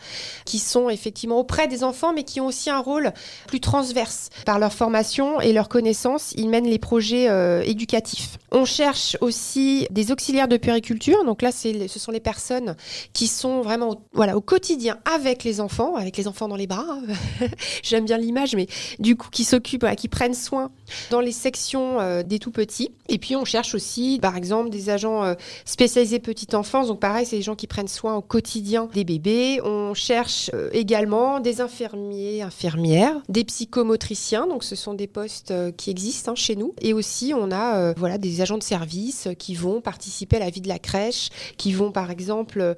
qui 0.45 0.59
sont 0.59 0.89
effectivement 0.89 1.39
auprès 1.39 1.67
des 1.67 1.83
enfants, 1.83 2.13
mais 2.13 2.23
qui 2.23 2.41
ont 2.41 2.47
aussi 2.47 2.69
un 2.69 2.79
rôle 2.79 3.11
plus 3.47 3.59
transverse. 3.59 4.29
Par 4.45 4.59
leur 4.59 4.73
formation 4.73 5.39
et 5.41 5.53
leur 5.53 5.69
connaissance, 5.69 6.33
ils 6.35 6.49
mènent 6.49 6.67
les 6.67 6.79
projets 6.79 7.27
éducatifs. 7.67 8.37
On 8.51 8.65
cherche 8.65 9.17
aussi 9.21 9.87
des 9.91 10.11
auxiliaires 10.11 10.47
de 10.47 10.57
périculture. 10.57 11.23
Donc 11.25 11.41
là, 11.41 11.51
ce 11.51 11.99
sont 11.99 12.11
les 12.11 12.19
personnes 12.19 12.75
qui 13.13 13.27
sont 13.27 13.61
vraiment 13.61 13.89
au, 13.91 13.95
voilà, 14.13 14.35
au 14.37 14.41
quotidien 14.41 14.99
avec 15.13 15.43
les 15.43 15.59
enfants, 15.59 15.95
avec 15.95 16.17
les 16.17 16.27
enfants 16.27 16.47
dans 16.47 16.55
les 16.55 16.67
bras. 16.67 16.97
J'aime 17.83 18.05
bien 18.05 18.17
l'image, 18.17 18.55
mais 18.55 18.67
du 18.99 19.15
coup, 19.15 19.29
qui 19.31 19.43
s'occupent, 19.43 19.85
qui 19.95 20.07
prennent 20.07 20.33
soin 20.33 20.71
dans 21.09 21.21
les 21.21 21.31
sections 21.31 21.90
euh, 21.99 22.23
des 22.23 22.39
tout 22.39 22.51
petits. 22.51 22.91
Et 23.09 23.17
puis 23.17 23.35
on 23.35 23.45
cherche 23.45 23.75
aussi, 23.75 24.19
par 24.21 24.35
exemple, 24.35 24.69
des 24.69 24.89
agents 24.89 25.23
euh, 25.23 25.33
spécialisés 25.65 26.19
petite 26.19 26.53
enfance. 26.53 26.87
Donc 26.87 26.99
pareil, 26.99 27.25
c'est 27.25 27.37
des 27.37 27.41
gens 27.41 27.55
qui 27.55 27.67
prennent 27.67 27.87
soin 27.87 28.15
au 28.15 28.21
quotidien 28.21 28.89
des 28.93 29.03
bébés. 29.03 29.59
On 29.63 29.93
cherche 29.93 30.49
euh, 30.53 30.69
également 30.73 31.39
des 31.39 31.61
infirmiers, 31.61 32.41
infirmières, 32.41 33.21
des 33.29 33.43
psychomotriciens. 33.43 34.47
Donc 34.47 34.63
ce 34.63 34.75
sont 34.75 34.93
des 34.93 35.07
postes 35.07 35.53
qui 35.77 35.89
existent 35.89 36.31
hein, 36.31 36.35
chez 36.35 36.55
nous. 36.55 36.73
Et 36.81 36.93
aussi 36.93 37.33
on 37.35 37.51
a 37.51 37.93
voilà 37.93 38.17
des 38.17 38.41
agents 38.41 38.57
de 38.57 38.63
service 38.63 39.27
qui 39.37 39.55
vont 39.55 39.81
participer 39.81 40.37
à 40.37 40.39
la 40.39 40.49
vie 40.49 40.61
de 40.61 40.67
la 40.67 40.79
crèche, 40.79 41.29
qui 41.57 41.73
vont 41.73 41.91
par 41.91 42.11
exemple 42.11 42.75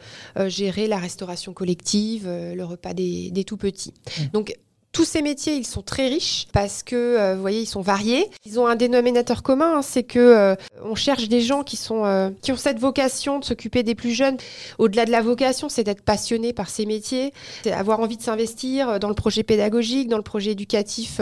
gérer 0.47 0.87
la 0.87 0.97
restauration 0.97 1.53
collective, 1.53 2.27
le 2.27 2.63
repas 2.63 2.93
des, 2.93 3.31
des 3.31 3.43
tout 3.43 3.57
petits. 3.57 3.93
Mmh. 3.93 4.23
Donc 4.33 4.55
tous 4.93 5.05
ces 5.05 5.23
métiers, 5.23 5.55
ils 5.55 5.65
sont 5.65 5.81
très 5.81 6.07
riches 6.07 6.45
parce 6.53 6.83
que, 6.83 6.95
euh, 6.95 7.33
vous 7.33 7.41
voyez, 7.41 7.61
ils 7.61 7.65
sont 7.65 7.81
variés. 7.81 8.29
Ils 8.45 8.59
ont 8.59 8.67
un 8.67 8.75
dénominateur 8.75 9.41
commun, 9.41 9.77
hein, 9.77 9.81
c'est 9.81 10.03
que 10.03 10.19
euh, 10.19 10.55
on 10.83 10.93
cherche 10.93 11.27
des 11.27 11.41
gens 11.41 11.63
qui 11.63 11.77
sont 11.77 12.05
euh, 12.05 12.29
qui 12.43 12.51
ont 12.51 12.57
cette 12.57 12.77
vocation 12.77 13.39
de 13.39 13.43
s'occuper 13.43 13.81
des 13.81 13.95
plus 13.95 14.11
jeunes. 14.11 14.37
Au-delà 14.77 15.05
de 15.05 15.11
la 15.11 15.21
vocation, 15.21 15.67
c'est 15.67 15.83
d'être 15.83 16.03
passionné 16.03 16.53
par 16.53 16.69
ces 16.69 16.85
métiers, 16.85 17.33
c'est 17.63 17.71
avoir 17.71 18.01
envie 18.01 18.17
de 18.17 18.21
s'investir 18.21 18.99
dans 18.99 19.09
le 19.09 19.15
projet 19.15 19.41
pédagogique, 19.41 20.09
dans 20.09 20.17
le 20.17 20.23
projet 20.23 20.51
éducatif 20.51 21.19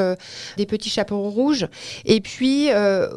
des 0.58 0.66
petits 0.66 0.90
chapeaux 0.90 1.22
rouges. 1.30 1.68
Et 2.04 2.20
puis 2.20 2.70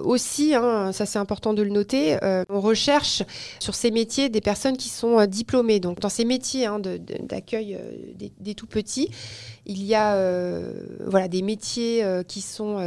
aussi, 0.05 0.55
hein, 0.55 0.93
ça 0.93 1.05
c'est 1.05 1.19
important 1.19 1.53
de 1.53 1.63
le 1.63 1.71
noter, 1.71 2.17
on 2.49 2.61
recherche 2.61 3.25
sur 3.59 3.75
ces 3.75 3.91
métiers 3.91 4.29
des 4.29 4.41
personnes 4.41 4.77
qui 4.77 4.89
sont 4.89 5.27
diplômées. 5.27 5.81
Donc 5.81 5.99
dans 5.99 6.09
ces 6.09 6.25
métiers 6.25 6.67
hein, 6.67 6.81
d'accueil 6.81 7.77
des, 8.15 8.33
des 8.39 8.55
tout 8.55 8.67
petits, 8.67 9.11
il 9.67 9.83
y 9.83 9.95
a 9.95 10.15
euh, 10.15 10.44
voilà, 11.07 11.29
des 11.29 11.43
métiers 11.43 12.05
euh, 12.05 12.23
qui 12.23 12.41
sont 12.41 12.79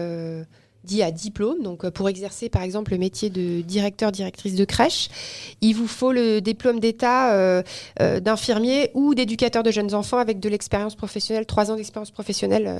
euh, 0.87 0.97
dits 0.97 1.03
à 1.03 1.11
diplôme. 1.11 1.61
Donc, 1.63 1.87
pour 1.89 2.09
exercer, 2.09 2.49
par 2.49 2.61
exemple, 2.61 2.91
le 2.91 2.97
métier 2.97 3.29
de 3.29 3.61
directeur, 3.61 4.11
directrice 4.11 4.55
de 4.55 4.65
crèche, 4.65 5.09
il 5.61 5.73
vous 5.73 5.87
faut 5.87 6.11
le 6.11 6.39
diplôme 6.39 6.79
d'État 6.79 7.63
d'infirmier 8.19 8.91
ou 8.93 9.13
d'éducateur 9.15 9.63
de 9.63 9.71
jeunes 9.71 9.93
enfants 9.93 10.17
avec 10.17 10.39
de 10.39 10.49
l'expérience 10.49 10.95
professionnelle, 10.95 11.45
trois 11.45 11.71
ans 11.71 11.75
d'expérience 11.75 12.11
professionnelle 12.11 12.71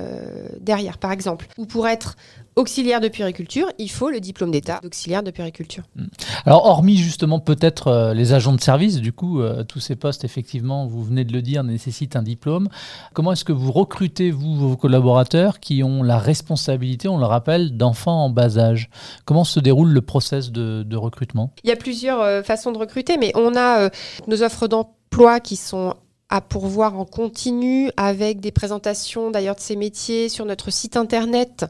derrière, 0.60 0.98
par 0.98 1.12
exemple. 1.12 1.46
Ou 1.58 1.66
pour 1.66 1.86
être 1.86 2.16
auxiliaire 2.58 3.00
de 3.00 3.08
puériculture, 3.08 3.68
il 3.78 3.90
faut 3.90 4.10
le 4.10 4.20
diplôme 4.20 4.50
d'État 4.50 4.80
d'auxiliaire 4.82 5.22
de 5.22 5.30
puériculture. 5.30 5.84
Hmm. 5.96 6.06
Alors, 6.44 6.66
hormis 6.66 6.96
justement 6.96 7.38
peut-être 7.38 7.88
euh, 7.88 8.14
les 8.14 8.32
agents 8.32 8.52
de 8.52 8.60
service, 8.60 8.96
du 8.96 9.12
coup, 9.12 9.40
euh, 9.40 9.64
tous 9.64 9.80
ces 9.80 9.96
postes, 9.96 10.24
effectivement, 10.24 10.86
vous 10.86 11.02
venez 11.02 11.24
de 11.24 11.32
le 11.32 11.40
dire, 11.40 11.62
nécessitent 11.62 12.16
un 12.16 12.22
diplôme. 12.22 12.68
Comment 13.14 13.32
est-ce 13.32 13.44
que 13.44 13.52
vous 13.52 13.72
recrutez, 13.72 14.30
vous, 14.30 14.56
vos 14.56 14.76
collaborateurs 14.76 15.60
qui 15.60 15.82
ont 15.82 16.02
la 16.02 16.18
responsabilité, 16.18 17.08
on 17.08 17.18
le 17.18 17.26
rappelle, 17.26 17.76
en 18.06 18.30
bas 18.30 18.58
âge 18.58 18.90
Comment 19.24 19.44
se 19.44 19.60
déroule 19.60 19.90
le 19.90 20.00
process 20.00 20.50
de, 20.50 20.96
recrutement? 20.96 21.52
Il 21.64 21.70
y 21.70 21.72
a 21.72 21.76
plusieurs 21.76 22.20
euh, 22.20 22.42
façons 22.42 22.72
de 22.72 22.78
recruter, 22.78 23.16
mais 23.18 23.32
on 23.34 23.56
a 23.56 23.90
nos 24.26 24.42
offres 24.42 24.68
d'emploi 24.68 25.40
qui 25.40 25.56
sont 25.56 25.94
à 26.28 26.40
pourvoir 26.40 26.98
en 26.98 27.04
continu 27.04 27.90
avec 27.96 28.40
des 28.40 28.52
présentations 28.52 29.30
d'ailleurs 29.30 29.54
de 29.56 29.60
ces 29.60 29.76
métiers 29.76 30.28
sur 30.28 30.44
notre 30.44 30.70
site 30.70 30.96
internet 30.96 31.64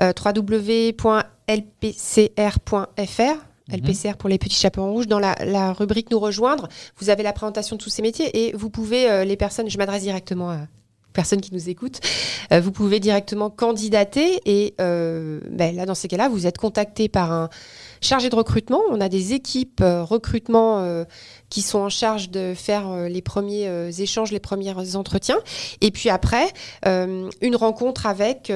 euh, 0.00 0.12
www.lpcr.fr. 0.24 1.02
LPCR 3.72 4.08
mhm. 4.08 4.16
pour 4.16 4.28
les 4.28 4.36
petits 4.38 4.56
chapeaux 4.56 4.84
rouges. 4.92 5.08
Dans 5.08 5.18
la, 5.18 5.72
rubrique 5.72 6.10
Nous 6.10 6.20
rejoindre, 6.20 6.68
vous 6.98 7.08
avez 7.08 7.22
la 7.22 7.32
présentation 7.32 7.76
de 7.76 7.82
tous 7.82 7.88
ces 7.88 8.02
métiers 8.02 8.46
et 8.46 8.52
vous 8.54 8.68
pouvez, 8.68 9.10
euh, 9.10 9.24
les 9.24 9.36
personnes, 9.36 9.70
je 9.70 9.78
m'adresse 9.78 10.02
directement 10.02 10.50
à 10.50 10.58
personnes 11.14 11.40
qui 11.40 11.54
nous 11.54 11.70
écoutent, 11.70 12.00
euh, 12.52 12.60
vous 12.60 12.72
pouvez 12.72 13.00
directement 13.00 13.48
candidater 13.48 14.40
et 14.44 14.74
ben, 14.78 15.74
là, 15.74 15.86
dans 15.86 15.94
ces 15.94 16.08
cas-là, 16.08 16.28
vous 16.28 16.46
êtes 16.46 16.58
contacté 16.58 17.08
par 17.08 17.32
un 17.32 17.48
chargé 18.00 18.28
de 18.28 18.36
recrutement. 18.36 18.80
On 18.90 19.00
a 19.00 19.08
des 19.08 19.32
équipes 19.32 19.82
recrutement 19.82 21.04
qui 21.54 21.62
sont 21.62 21.78
en 21.78 21.88
charge 21.88 22.30
de 22.30 22.52
faire 22.52 22.88
euh, 22.88 23.08
les 23.08 23.22
premiers 23.22 23.68
euh, 23.68 23.88
échanges, 23.92 24.32
les 24.32 24.40
premiers 24.40 24.96
entretiens. 24.96 25.38
Et 25.80 25.92
puis 25.92 26.10
après, 26.10 26.48
euh, 26.84 27.30
une 27.40 27.54
rencontre 27.54 28.06
avec, 28.06 28.52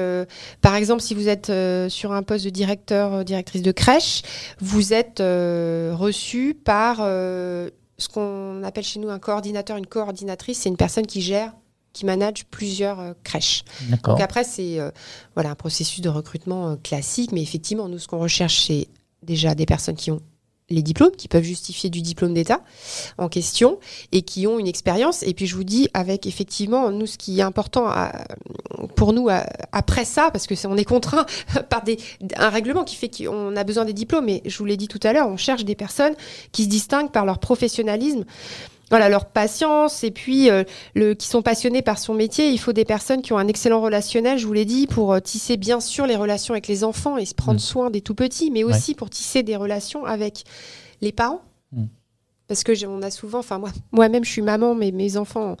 par 0.61 0.75
exemple, 0.75 1.01
si 1.01 1.13
vous 1.13 1.29
êtes 1.29 1.51
sur 1.89 2.11
un 2.11 2.23
poste 2.23 2.43
de 2.43 2.49
directeur, 2.49 3.23
directrice 3.23 3.61
de 3.61 3.71
crèche, 3.71 4.21
vous 4.59 4.93
êtes 4.93 5.19
reçu 5.19 6.53
par 6.53 6.97
ce 6.97 8.09
qu'on 8.13 8.63
appelle 8.63 8.83
chez 8.83 8.99
nous 8.99 9.09
un 9.09 9.19
coordinateur, 9.19 9.77
une 9.77 9.87
coordinatrice. 9.87 10.59
C'est 10.59 10.69
une 10.69 10.77
personne 10.77 11.07
qui 11.07 11.21
gère 11.21 11.53
qui 11.93 12.05
manage 12.05 12.45
plusieurs 12.45 13.15
crèches. 13.23 13.63
Donc 13.89 14.19
après, 14.19 14.43
c'est 14.43 14.77
voilà, 15.35 15.51
un 15.51 15.55
processus 15.55 16.01
de 16.01 16.09
recrutement 16.09 16.77
classique, 16.77 17.31
mais 17.31 17.41
effectivement, 17.41 17.89
nous, 17.89 17.99
ce 17.99 18.07
qu'on 18.07 18.19
recherche, 18.19 18.65
c'est 18.67 18.87
déjà 19.23 19.55
des 19.55 19.65
personnes 19.65 19.95
qui 19.95 20.11
ont 20.11 20.21
les 20.69 20.81
diplômes, 20.81 21.11
qui 21.11 21.27
peuvent 21.27 21.43
justifier 21.43 21.89
du 21.89 22.01
diplôme 22.01 22.33
d'État 22.33 22.61
en 23.17 23.27
question 23.27 23.79
et 24.11 24.21
qui 24.21 24.47
ont 24.47 24.59
une 24.59 24.67
expérience. 24.67 25.23
Et 25.23 25.33
puis 25.33 25.47
je 25.47 25.55
vous 25.55 25.63
dis, 25.63 25.89
avec 25.93 26.25
effectivement, 26.25 26.91
nous, 26.91 27.07
ce 27.07 27.17
qui 27.17 27.39
est 27.39 27.43
important 27.43 27.91
pour 28.95 29.13
nous 29.13 29.29
après 29.71 30.05
ça, 30.05 30.29
parce 30.31 30.47
que 30.47 30.53
est, 30.53 30.65
on 30.65 30.77
est 30.77 30.85
contraint 30.85 31.25
par 31.69 31.83
des, 31.83 31.97
un 32.35 32.49
règlement 32.49 32.83
qui 32.83 32.95
fait 32.95 33.09
qu'on 33.09 33.55
a 33.55 33.63
besoin 33.63 33.85
des 33.85 33.93
diplômes, 33.93 34.29
et 34.29 34.41
je 34.45 34.57
vous 34.57 34.65
l'ai 34.65 34.77
dit 34.77 34.87
tout 34.87 34.99
à 35.03 35.13
l'heure, 35.13 35.27
on 35.27 35.37
cherche 35.37 35.65
des 35.65 35.75
personnes 35.75 36.13
qui 36.51 36.63
se 36.65 36.69
distinguent 36.69 37.11
par 37.11 37.25
leur 37.25 37.39
professionnalisme 37.39 38.25
voilà 38.89 39.09
leur 39.09 39.25
patience 39.25 40.03
et 40.03 40.11
puis 40.11 40.49
euh, 40.49 40.63
le, 40.95 41.13
qui 41.13 41.27
sont 41.27 41.41
passionnés 41.41 41.81
par 41.81 41.99
son 41.99 42.13
métier. 42.13 42.49
Il 42.49 42.57
faut 42.57 42.73
des 42.73 42.85
personnes 42.85 43.21
qui 43.21 43.33
ont 43.33 43.37
un 43.37 43.47
excellent 43.47 43.81
relationnel, 43.81 44.37
je 44.37 44.47
vous 44.47 44.53
l'ai 44.53 44.65
dit, 44.65 44.87
pour 44.87 45.13
euh, 45.13 45.19
tisser 45.19 45.57
bien 45.57 45.79
sûr 45.79 46.05
les 46.05 46.15
relations 46.15 46.53
avec 46.53 46.67
les 46.67 46.83
enfants 46.83 47.17
et 47.17 47.25
se 47.25 47.35
prendre 47.35 47.59
mm. 47.59 47.63
soin 47.63 47.89
des 47.89 48.01
tout 48.01 48.15
petits, 48.15 48.51
mais 48.51 48.63
aussi 48.63 48.95
pour 48.95 49.09
tisser 49.09 49.43
des 49.43 49.55
relations 49.55 50.05
avec 50.05 50.43
les 51.01 51.11
parents. 51.11 51.41
Mm. 51.71 51.85
Parce 52.49 52.63
que 52.63 52.85
on 52.87 53.03
a 53.03 53.11
souvent, 53.11 53.39
enfin 53.39 53.59
moi, 53.59 53.69
moi-même 53.91 54.25
je 54.25 54.31
suis 54.31 54.41
maman, 54.41 54.73
mais 54.73 54.89
mes 54.89 55.17
enfants 55.17 55.55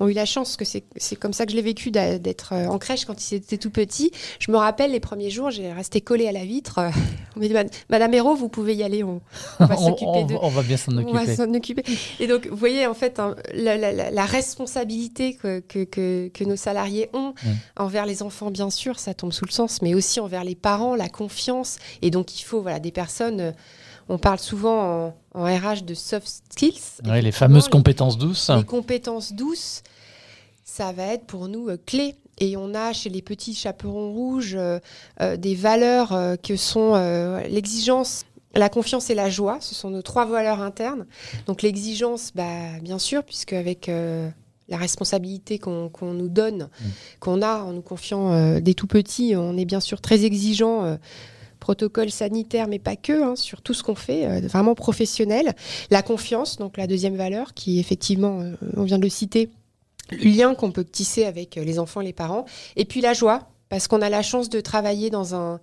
ont 0.00 0.08
eu 0.08 0.14
la 0.14 0.24
chance 0.24 0.56
que 0.56 0.64
c'est 0.64 1.16
comme 1.16 1.34
ça 1.34 1.44
que 1.44 1.52
je 1.52 1.56
l'ai 1.56 1.62
vécu 1.62 1.90
d'être 1.90 2.54
euh, 2.54 2.68
en 2.68 2.78
crèche 2.78 3.04
quand 3.04 3.30
ils 3.30 3.34
étaient 3.34 3.58
tout 3.58 3.70
petits. 3.70 4.12
Je 4.38 4.50
me 4.50 4.56
rappelle 4.56 4.92
les 4.92 5.00
premiers 5.00 5.28
jours, 5.28 5.50
j'ai 5.50 5.70
resté 5.70 6.00
collée 6.00 6.26
à 6.26 6.32
la 6.32 6.46
vitre. 6.46 6.80
On 7.36 7.40
m'a 7.40 7.64
dit 7.64 7.70
Madame 7.90 8.14
Hérault, 8.14 8.34
vous 8.34 8.48
pouvez 8.48 8.74
y 8.74 8.82
aller, 8.82 9.04
on, 9.04 9.20
va 9.58 9.76
s'occuper 9.76 10.24
de. 10.24 10.34
On 10.40 10.48
va 10.48 10.62
bien 10.62 10.78
s'en 10.78 10.96
occuper. 10.96 11.10
On 11.10 11.24
va 11.24 11.34
s'en 11.34 11.54
occuper. 11.54 11.84
Et 12.18 12.26
donc 12.26 12.46
vous 12.46 12.56
voyez 12.56 12.86
en 12.86 12.94
fait 12.94 13.18
hein, 13.18 13.36
la, 13.52 14.24
responsabilité 14.24 15.34
que, 15.34 15.60
que, 15.60 15.84
que, 16.28 16.44
nos 16.44 16.56
salariés 16.56 17.10
ont 17.12 17.34
envers 17.76 18.06
les 18.06 18.22
enfants, 18.22 18.50
bien 18.50 18.70
sûr, 18.70 18.98
ça 18.98 19.12
tombe 19.12 19.32
sous 19.32 19.44
le 19.44 19.50
sens, 19.50 19.82
mais 19.82 19.94
aussi 19.94 20.18
envers 20.20 20.44
les 20.44 20.54
parents, 20.54 20.94
la 20.94 21.08
confiance. 21.08 21.78
Et 22.00 22.10
donc 22.10 22.40
il 22.40 22.42
faut 22.42 22.62
voilà 22.62 22.80
des 22.80 22.92
personnes 22.92 23.40
euh, 23.40 23.52
on 24.08 24.18
parle 24.18 24.38
souvent 24.38 25.14
en, 25.34 25.44
RH 25.44 25.84
de 25.84 25.94
soft 25.94 26.28
skills. 26.50 27.00
Les 27.04 27.32
fameuses 27.32 27.68
compétences 27.68 28.18
douces. 28.18 28.50
Les 28.50 28.64
compétences 28.64 29.32
douces, 29.32 29.82
ça 30.64 30.92
va 30.92 31.04
être 31.04 31.26
pour 31.26 31.48
nous 31.48 31.68
euh, 31.68 31.76
clé. 31.84 32.16
Et 32.38 32.56
on 32.56 32.74
a 32.74 32.92
chez 32.92 33.10
les 33.10 33.22
petits 33.22 33.54
chaperons 33.54 34.10
rouges 34.10 34.54
euh, 34.54 34.78
euh, 35.20 35.36
des 35.36 35.54
valeurs 35.54 36.16
que 36.42 36.56
sont 36.56 36.94
l'exigence, 37.48 38.24
la 38.54 38.68
confiance 38.68 39.10
et 39.10 39.14
la 39.14 39.30
joie. 39.30 39.58
Ce 39.60 39.74
sont 39.74 39.90
nos 39.90 40.02
trois 40.02 40.24
valeurs 40.24 40.60
internes. 40.60 41.06
Donc 41.46 41.62
l'exigence, 41.62 42.32
bah, 42.34 42.78
bien 42.82 42.98
sûr, 42.98 43.22
puisque 43.22 43.52
avec 43.52 43.90
la 44.68 44.76
responsabilité 44.76 45.58
qu'on 45.58 45.90
nous 46.02 46.28
donne, 46.28 46.64
mmh. 46.64 46.84
qu'on 47.20 47.42
a 47.42 47.60
en 47.60 47.72
nous 47.72 47.82
confiant 47.82 48.58
des 48.60 48.74
tout 48.74 48.86
petits, 48.86 49.34
on 49.36 49.56
est 49.58 49.66
bien 49.66 49.80
sûr 49.80 50.00
très 50.00 50.24
exigeant 50.24 50.98
protocole 51.62 52.10
sanitaire, 52.10 52.66
mais 52.66 52.80
pas 52.80 52.96
que, 52.96 53.22
hein, 53.22 53.36
sur 53.36 53.62
tout 53.62 53.72
ce 53.72 53.84
qu'on 53.84 53.94
fait, 53.94 54.26
euh, 54.26 54.40
vraiment 54.48 54.74
professionnel. 54.74 55.54
La 55.90 56.02
confiance, 56.02 56.56
donc 56.56 56.76
la 56.76 56.88
deuxième 56.88 57.14
valeur, 57.14 57.54
qui 57.54 57.78
effectivement, 57.78 58.40
euh, 58.40 58.56
on 58.76 58.82
vient 58.82 58.98
de 58.98 59.04
le 59.04 59.08
citer, 59.08 59.48
le 60.10 60.28
lien 60.28 60.56
qu'on 60.56 60.72
peut 60.72 60.84
tisser 60.84 61.24
avec 61.24 61.56
euh, 61.56 61.64
les 61.64 61.78
enfants 61.78 62.00
les 62.00 62.12
parents. 62.12 62.46
Et 62.74 62.84
puis 62.84 63.00
la 63.00 63.12
joie, 63.12 63.48
parce 63.68 63.86
qu'on 63.86 64.02
a 64.02 64.10
la 64.10 64.22
chance 64.22 64.50
de 64.50 64.60
travailler 64.60 65.08
dans 65.08 65.36
un 65.36 65.60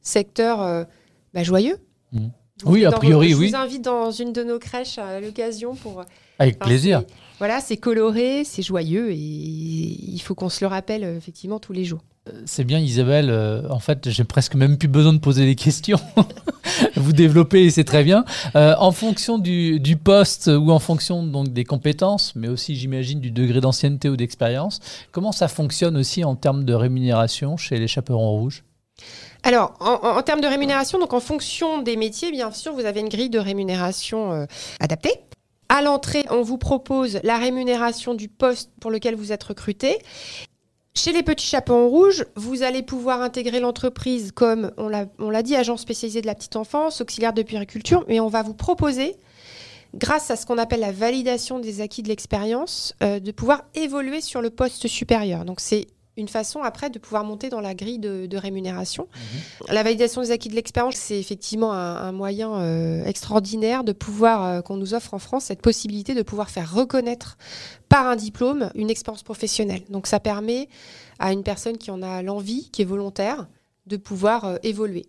secteur 0.00 0.86
bah, 1.34 1.42
joyeux. 1.44 1.76
Mmh. 2.12 2.28
Oui, 2.64 2.84
a 2.86 2.90
priori, 2.90 3.34
oui. 3.34 3.46
Je 3.46 3.50
vous 3.50 3.56
invite 3.56 3.82
dans 3.82 4.10
une 4.10 4.32
de 4.32 4.42
nos 4.42 4.58
crèches 4.58 4.98
à 4.98 5.20
l'occasion 5.20 5.74
pour. 5.76 6.02
Avec 6.38 6.58
plaisir. 6.58 7.04
Voilà, 7.38 7.60
c'est 7.60 7.76
coloré, 7.76 8.42
c'est 8.44 8.62
joyeux 8.62 9.10
et 9.10 9.16
il 9.16 10.18
faut 10.20 10.34
qu'on 10.34 10.48
se 10.48 10.64
le 10.64 10.68
rappelle 10.68 11.04
effectivement 11.04 11.60
tous 11.60 11.72
les 11.72 11.84
jours. 11.84 12.00
C'est 12.46 12.62
bien 12.62 12.78
Isabelle, 12.78 13.30
euh, 13.30 13.68
en 13.68 13.80
fait 13.80 14.08
j'ai 14.08 14.22
presque 14.22 14.54
même 14.54 14.78
plus 14.78 14.86
besoin 14.86 15.12
de 15.12 15.18
poser 15.18 15.44
des 15.44 15.56
questions. 15.56 15.98
Vous 16.96 17.12
développez 17.12 17.68
c'est 17.70 17.82
très 17.82 18.04
bien. 18.04 18.24
Euh, 18.54 18.76
en 18.78 18.92
fonction 18.92 19.38
du, 19.38 19.96
poste 20.02 20.46
ou 20.46 20.70
en 20.70 20.78
fonction 20.78 21.24
donc 21.24 21.48
des 21.48 21.64
compétences, 21.64 22.36
mais 22.36 22.46
aussi 22.46 22.76
j'imagine 22.76 23.18
du 23.18 23.32
degré 23.32 23.60
d'ancienneté 23.60 24.08
ou 24.08 24.16
d'expérience, 24.16 24.78
comment 25.10 25.32
ça 25.32 25.48
fonctionne 25.48 25.96
aussi 25.96 26.22
en 26.22 26.36
termes 26.36 26.64
de 26.64 26.74
rémunération 26.74 27.56
chez 27.56 27.78
les 27.78 27.88
chaperons 27.88 28.30
rouges? 28.30 28.62
Alors, 29.42 29.74
en, 29.80 30.22
termes 30.22 30.40
de 30.40 30.46
rémunération, 30.46 31.00
donc 31.00 31.12
en 31.14 31.20
fonction 31.20 31.82
des 31.82 31.96
métiers, 31.96 32.30
bien 32.30 32.52
sûr, 32.52 32.72
vous 32.72 32.84
avez 32.84 33.00
une 33.00 33.08
grille 33.08 33.30
de 33.30 33.40
rémunération 33.40 34.32
euh, 34.32 34.46
adaptée. 34.78 35.14
À 35.68 35.82
l'entrée, 35.82 36.24
on 36.30 36.42
vous 36.42 36.58
propose 36.58 37.18
la 37.24 37.38
rémunération 37.38 38.14
du 38.14 38.28
poste 38.28 38.70
pour 38.80 38.92
lequel 38.92 39.16
vous 39.16 39.32
êtes 39.32 39.42
recruté. 39.42 39.98
Chez 40.94 41.12
les 41.12 41.22
petits 41.22 41.46
chapeaux 41.46 41.88
rouges, 41.88 42.26
vous 42.36 42.62
allez 42.62 42.82
pouvoir 42.82 43.22
intégrer 43.22 43.60
l'entreprise 43.60 44.30
comme, 44.30 44.72
on 44.76 44.88
l'a 44.88 45.42
dit, 45.42 45.56
agent 45.56 45.78
spécialisé 45.78 46.20
de 46.20 46.26
la 46.26 46.34
petite 46.34 46.56
enfance, 46.56 47.00
auxiliaire 47.00 47.32
de 47.32 47.42
puériculture, 47.42 48.04
mais 48.08 48.20
on 48.20 48.28
va 48.28 48.42
vous 48.42 48.52
proposer, 48.52 49.16
grâce 49.94 50.30
à 50.30 50.36
ce 50.36 50.44
qu'on 50.44 50.58
appelle 50.58 50.80
la 50.80 50.92
validation 50.92 51.60
des 51.60 51.80
acquis 51.80 52.02
de 52.02 52.08
l'expérience, 52.08 52.94
euh, 53.02 53.20
de 53.20 53.32
pouvoir 53.32 53.62
évoluer 53.74 54.20
sur 54.20 54.42
le 54.42 54.50
poste 54.50 54.86
supérieur. 54.86 55.46
Donc 55.46 55.60
c'est 55.60 55.86
une 56.16 56.28
façon 56.28 56.62
après 56.62 56.90
de 56.90 56.98
pouvoir 56.98 57.24
monter 57.24 57.48
dans 57.48 57.60
la 57.60 57.74
grille 57.74 57.98
de, 57.98 58.36
rémunération. 58.36 59.08
Mhm. 59.14 59.74
La 59.74 59.82
validation 59.82 60.20
des 60.20 60.30
acquis 60.30 60.48
de 60.48 60.54
l'expérience, 60.54 60.96
c'est 60.96 61.18
effectivement 61.18 61.72
un, 61.72 62.12
moyen 62.12 62.54
euh, 62.54 63.04
extraordinaire 63.04 63.84
de 63.84 63.92
pouvoir, 63.92 64.44
euh, 64.44 64.60
qu'on 64.60 64.76
nous 64.76 64.94
offre 64.94 65.14
en 65.14 65.18
France, 65.18 65.44
cette 65.44 65.62
possibilité 65.62 66.14
de 66.14 66.22
pouvoir 66.22 66.50
faire 66.50 66.72
reconnaître 66.72 67.38
par 67.88 68.06
un 68.06 68.16
diplôme 68.16 68.70
une 68.74 68.90
expérience 68.90 69.22
professionnelle. 69.22 69.82
Donc 69.88 70.06
ça 70.06 70.20
permet 70.20 70.68
à 71.18 71.32
une 71.32 71.42
personne 71.42 71.78
qui 71.78 71.90
en 71.90 72.02
a 72.02 72.22
l'envie, 72.22 72.68
qui 72.70 72.82
est 72.82 72.86
volontaire, 72.86 73.46
de 73.86 73.96
pouvoir 73.96 74.44
euh, 74.44 74.56
évoluer. 74.62 75.06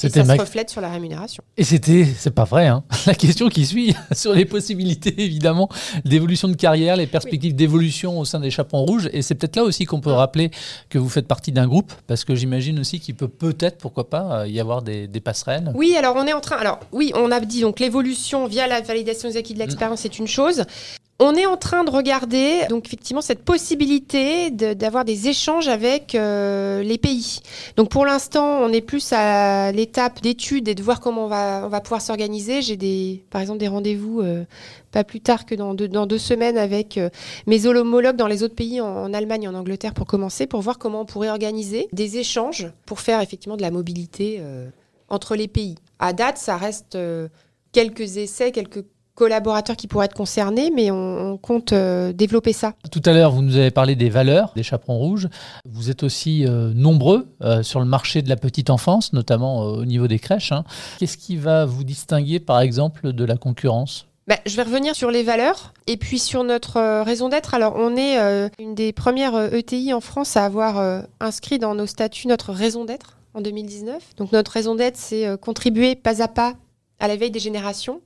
C'était 0.00 0.24
ça 0.24 0.36
se 0.36 0.40
reflète 0.40 0.70
sur 0.70 0.80
la 0.80 0.90
rémunération. 0.90 1.42
Et 1.56 1.64
c'était, 1.64 2.04
c'est 2.04 2.30
pas 2.30 2.44
vrai, 2.44 2.68
hein. 2.68 2.84
la 3.06 3.14
question 3.14 3.48
qui 3.48 3.66
suit 3.66 3.96
sur 4.12 4.32
les 4.32 4.44
possibilités 4.44 5.12
évidemment 5.20 5.68
d'évolution 6.04 6.46
de 6.46 6.54
carrière, 6.54 6.94
les 6.94 7.08
perspectives 7.08 7.56
d'évolution 7.56 8.20
au 8.20 8.24
sein 8.24 8.38
des 8.38 8.52
Chapeaux 8.52 8.78
rouges. 8.78 9.10
Et 9.12 9.22
c'est 9.22 9.34
peut-être 9.34 9.56
là 9.56 9.64
aussi 9.64 9.86
qu'on 9.86 10.00
peut 10.00 10.12
rappeler 10.12 10.52
que 10.88 10.98
vous 10.98 11.08
faites 11.08 11.26
partie 11.26 11.50
d'un 11.50 11.66
groupe, 11.66 11.92
parce 12.06 12.24
que 12.24 12.36
j'imagine 12.36 12.78
aussi 12.78 13.00
qu'il 13.00 13.16
peut 13.16 13.26
peut-être, 13.26 13.78
pourquoi 13.78 14.08
pas, 14.08 14.42
euh, 14.42 14.46
y 14.46 14.60
avoir 14.60 14.82
des, 14.82 15.08
passerelles. 15.18 15.72
Oui, 15.74 15.96
alors 15.98 16.14
on 16.16 16.28
est 16.28 16.32
en 16.32 16.40
train. 16.40 16.58
Alors 16.58 16.78
oui, 16.92 17.10
on 17.16 17.32
a 17.32 17.40
dit 17.40 17.62
donc 17.62 17.80
l'évolution 17.80 18.46
via 18.46 18.68
la 18.68 18.80
validation 18.80 19.28
des 19.28 19.36
acquis 19.36 19.54
de 19.54 19.58
l'expérience, 19.58 20.02
c'est 20.02 20.20
une 20.20 20.28
chose. 20.28 20.62
On 21.20 21.34
est 21.34 21.46
en 21.46 21.56
train 21.56 21.82
de 21.82 21.90
regarder 21.90 22.60
donc 22.68 22.86
effectivement 22.86 23.20
cette 23.20 23.42
possibilité 23.42 24.52
d'avoir 24.52 25.04
des 25.04 25.26
échanges 25.26 25.66
avec 25.66 26.14
euh, 26.14 26.80
les 26.84 26.96
pays. 26.96 27.40
Donc 27.74 27.90
pour 27.90 28.06
l'instant, 28.06 28.60
on 28.60 28.68
est 28.68 28.80
plus 28.80 29.12
à 29.12 29.72
l'étape 29.72 30.22
d'étude 30.22 30.68
et 30.68 30.76
de 30.76 30.82
voir 30.82 31.00
comment 31.00 31.24
on 31.24 31.28
va, 31.28 31.62
on 31.64 31.68
va 31.68 31.80
pouvoir 31.80 32.02
s'organiser. 32.02 32.62
J'ai 32.62 32.76
des, 32.76 33.24
par 33.30 33.40
exemple 33.40 33.58
des 33.58 33.66
rendez-vous 33.66 34.20
euh, 34.20 34.44
pas 34.92 35.02
plus 35.02 35.20
tard 35.20 35.44
que 35.44 35.56
dans 35.56 35.74
deux, 35.74 35.88
dans 35.88 36.06
deux 36.06 36.18
semaines 36.18 36.56
avec 36.56 36.96
euh, 36.96 37.10
mes 37.48 37.66
homologues 37.66 38.14
dans 38.14 38.28
les 38.28 38.44
autres 38.44 38.54
pays, 38.54 38.80
en, 38.80 39.12
Allemagne 39.12 39.42
et 39.42 39.48
en 39.48 39.54
Angleterre 39.54 39.94
pour 39.94 40.06
commencer, 40.06 40.46
pour 40.46 40.60
voir 40.60 40.78
comment 40.78 41.00
on 41.00 41.04
pourrait 41.04 41.30
organiser 41.30 41.88
des 41.92 42.18
échanges 42.18 42.70
pour 42.86 43.00
faire 43.00 43.20
effectivement 43.20 43.56
de 43.56 43.62
la 43.62 43.72
mobilité 43.72 44.40
entre 45.08 45.34
les 45.34 45.48
pays. 45.48 45.74
À 45.98 46.12
date, 46.12 46.38
ça 46.38 46.56
reste 46.56 46.96
quelques 47.72 48.18
essais, 48.18 48.52
quelques 48.52 48.84
collaborateurs 49.18 49.76
qui 49.76 49.88
pourraient 49.88 50.06
être 50.06 50.14
concernés, 50.14 50.70
mais 50.74 50.92
on, 50.92 51.36
compte 51.38 51.72
euh, 51.72 52.12
développer 52.12 52.52
ça. 52.52 52.74
Tout 52.92 53.02
à 53.04 53.12
l'heure, 53.12 53.32
vous 53.32 53.42
nous 53.42 53.56
avez 53.56 53.72
parlé 53.72 53.96
des 53.96 54.10
valeurs 54.10 54.52
des 54.54 54.62
chaperons 54.62 54.96
rouges. 54.96 55.28
Vous 55.68 55.90
êtes 55.90 56.04
aussi 56.04 56.46
euh, 56.46 56.72
nombreux 56.72 57.26
euh, 57.42 57.64
sur 57.64 57.80
le 57.80 57.86
marché 57.86 58.22
de 58.22 58.28
la 58.28 58.36
petite 58.36 58.70
enfance, 58.70 59.12
notamment 59.12 59.62
au 59.62 59.84
niveau 59.84 60.06
des 60.06 60.20
crèches. 60.20 60.52
Hein. 60.52 60.64
Qu'est-ce 60.98 61.16
qui 61.16 61.36
va 61.36 61.64
vous 61.66 61.82
distinguer, 61.82 62.38
par 62.38 62.60
exemple, 62.60 63.12
de 63.12 63.24
la 63.24 63.36
concurrence? 63.36 64.06
Bah, 64.28 64.36
je 64.46 64.54
vais 64.54 64.62
revenir 64.62 64.94
sur 64.94 65.10
les 65.10 65.24
valeurs 65.24 65.72
et 65.88 65.96
puis 65.96 66.20
sur 66.20 66.44
notre 66.44 67.02
raison 67.02 67.28
d'être. 67.28 67.54
Alors, 67.54 67.74
on 67.76 67.96
est 67.96 68.18
une 68.60 68.74
des 68.74 68.92
premières 68.92 69.52
ETI 69.54 69.90
e 69.90 69.96
en 69.96 70.00
France 70.00 70.36
à 70.36 70.44
avoir 70.44 71.02
inscrit 71.18 71.58
dans 71.58 71.74
nos 71.74 71.86
statuts 71.86 72.28
notre 72.28 72.52
raison 72.52 72.84
d'être 72.84 73.16
en 73.34 73.40
2019. 73.40 74.14
Donc, 74.16 74.32
notre 74.32 74.52
raison 74.52 74.74
d'être, 74.74 74.96
c'est 74.96 75.26
contribuer 75.40 75.96
pas 75.96 76.22
à 76.22 76.28
pas 76.28 76.54
à 77.00 77.08
la 77.08 77.16
veille 77.16 77.30
des 77.30 77.38
générations 77.38 78.00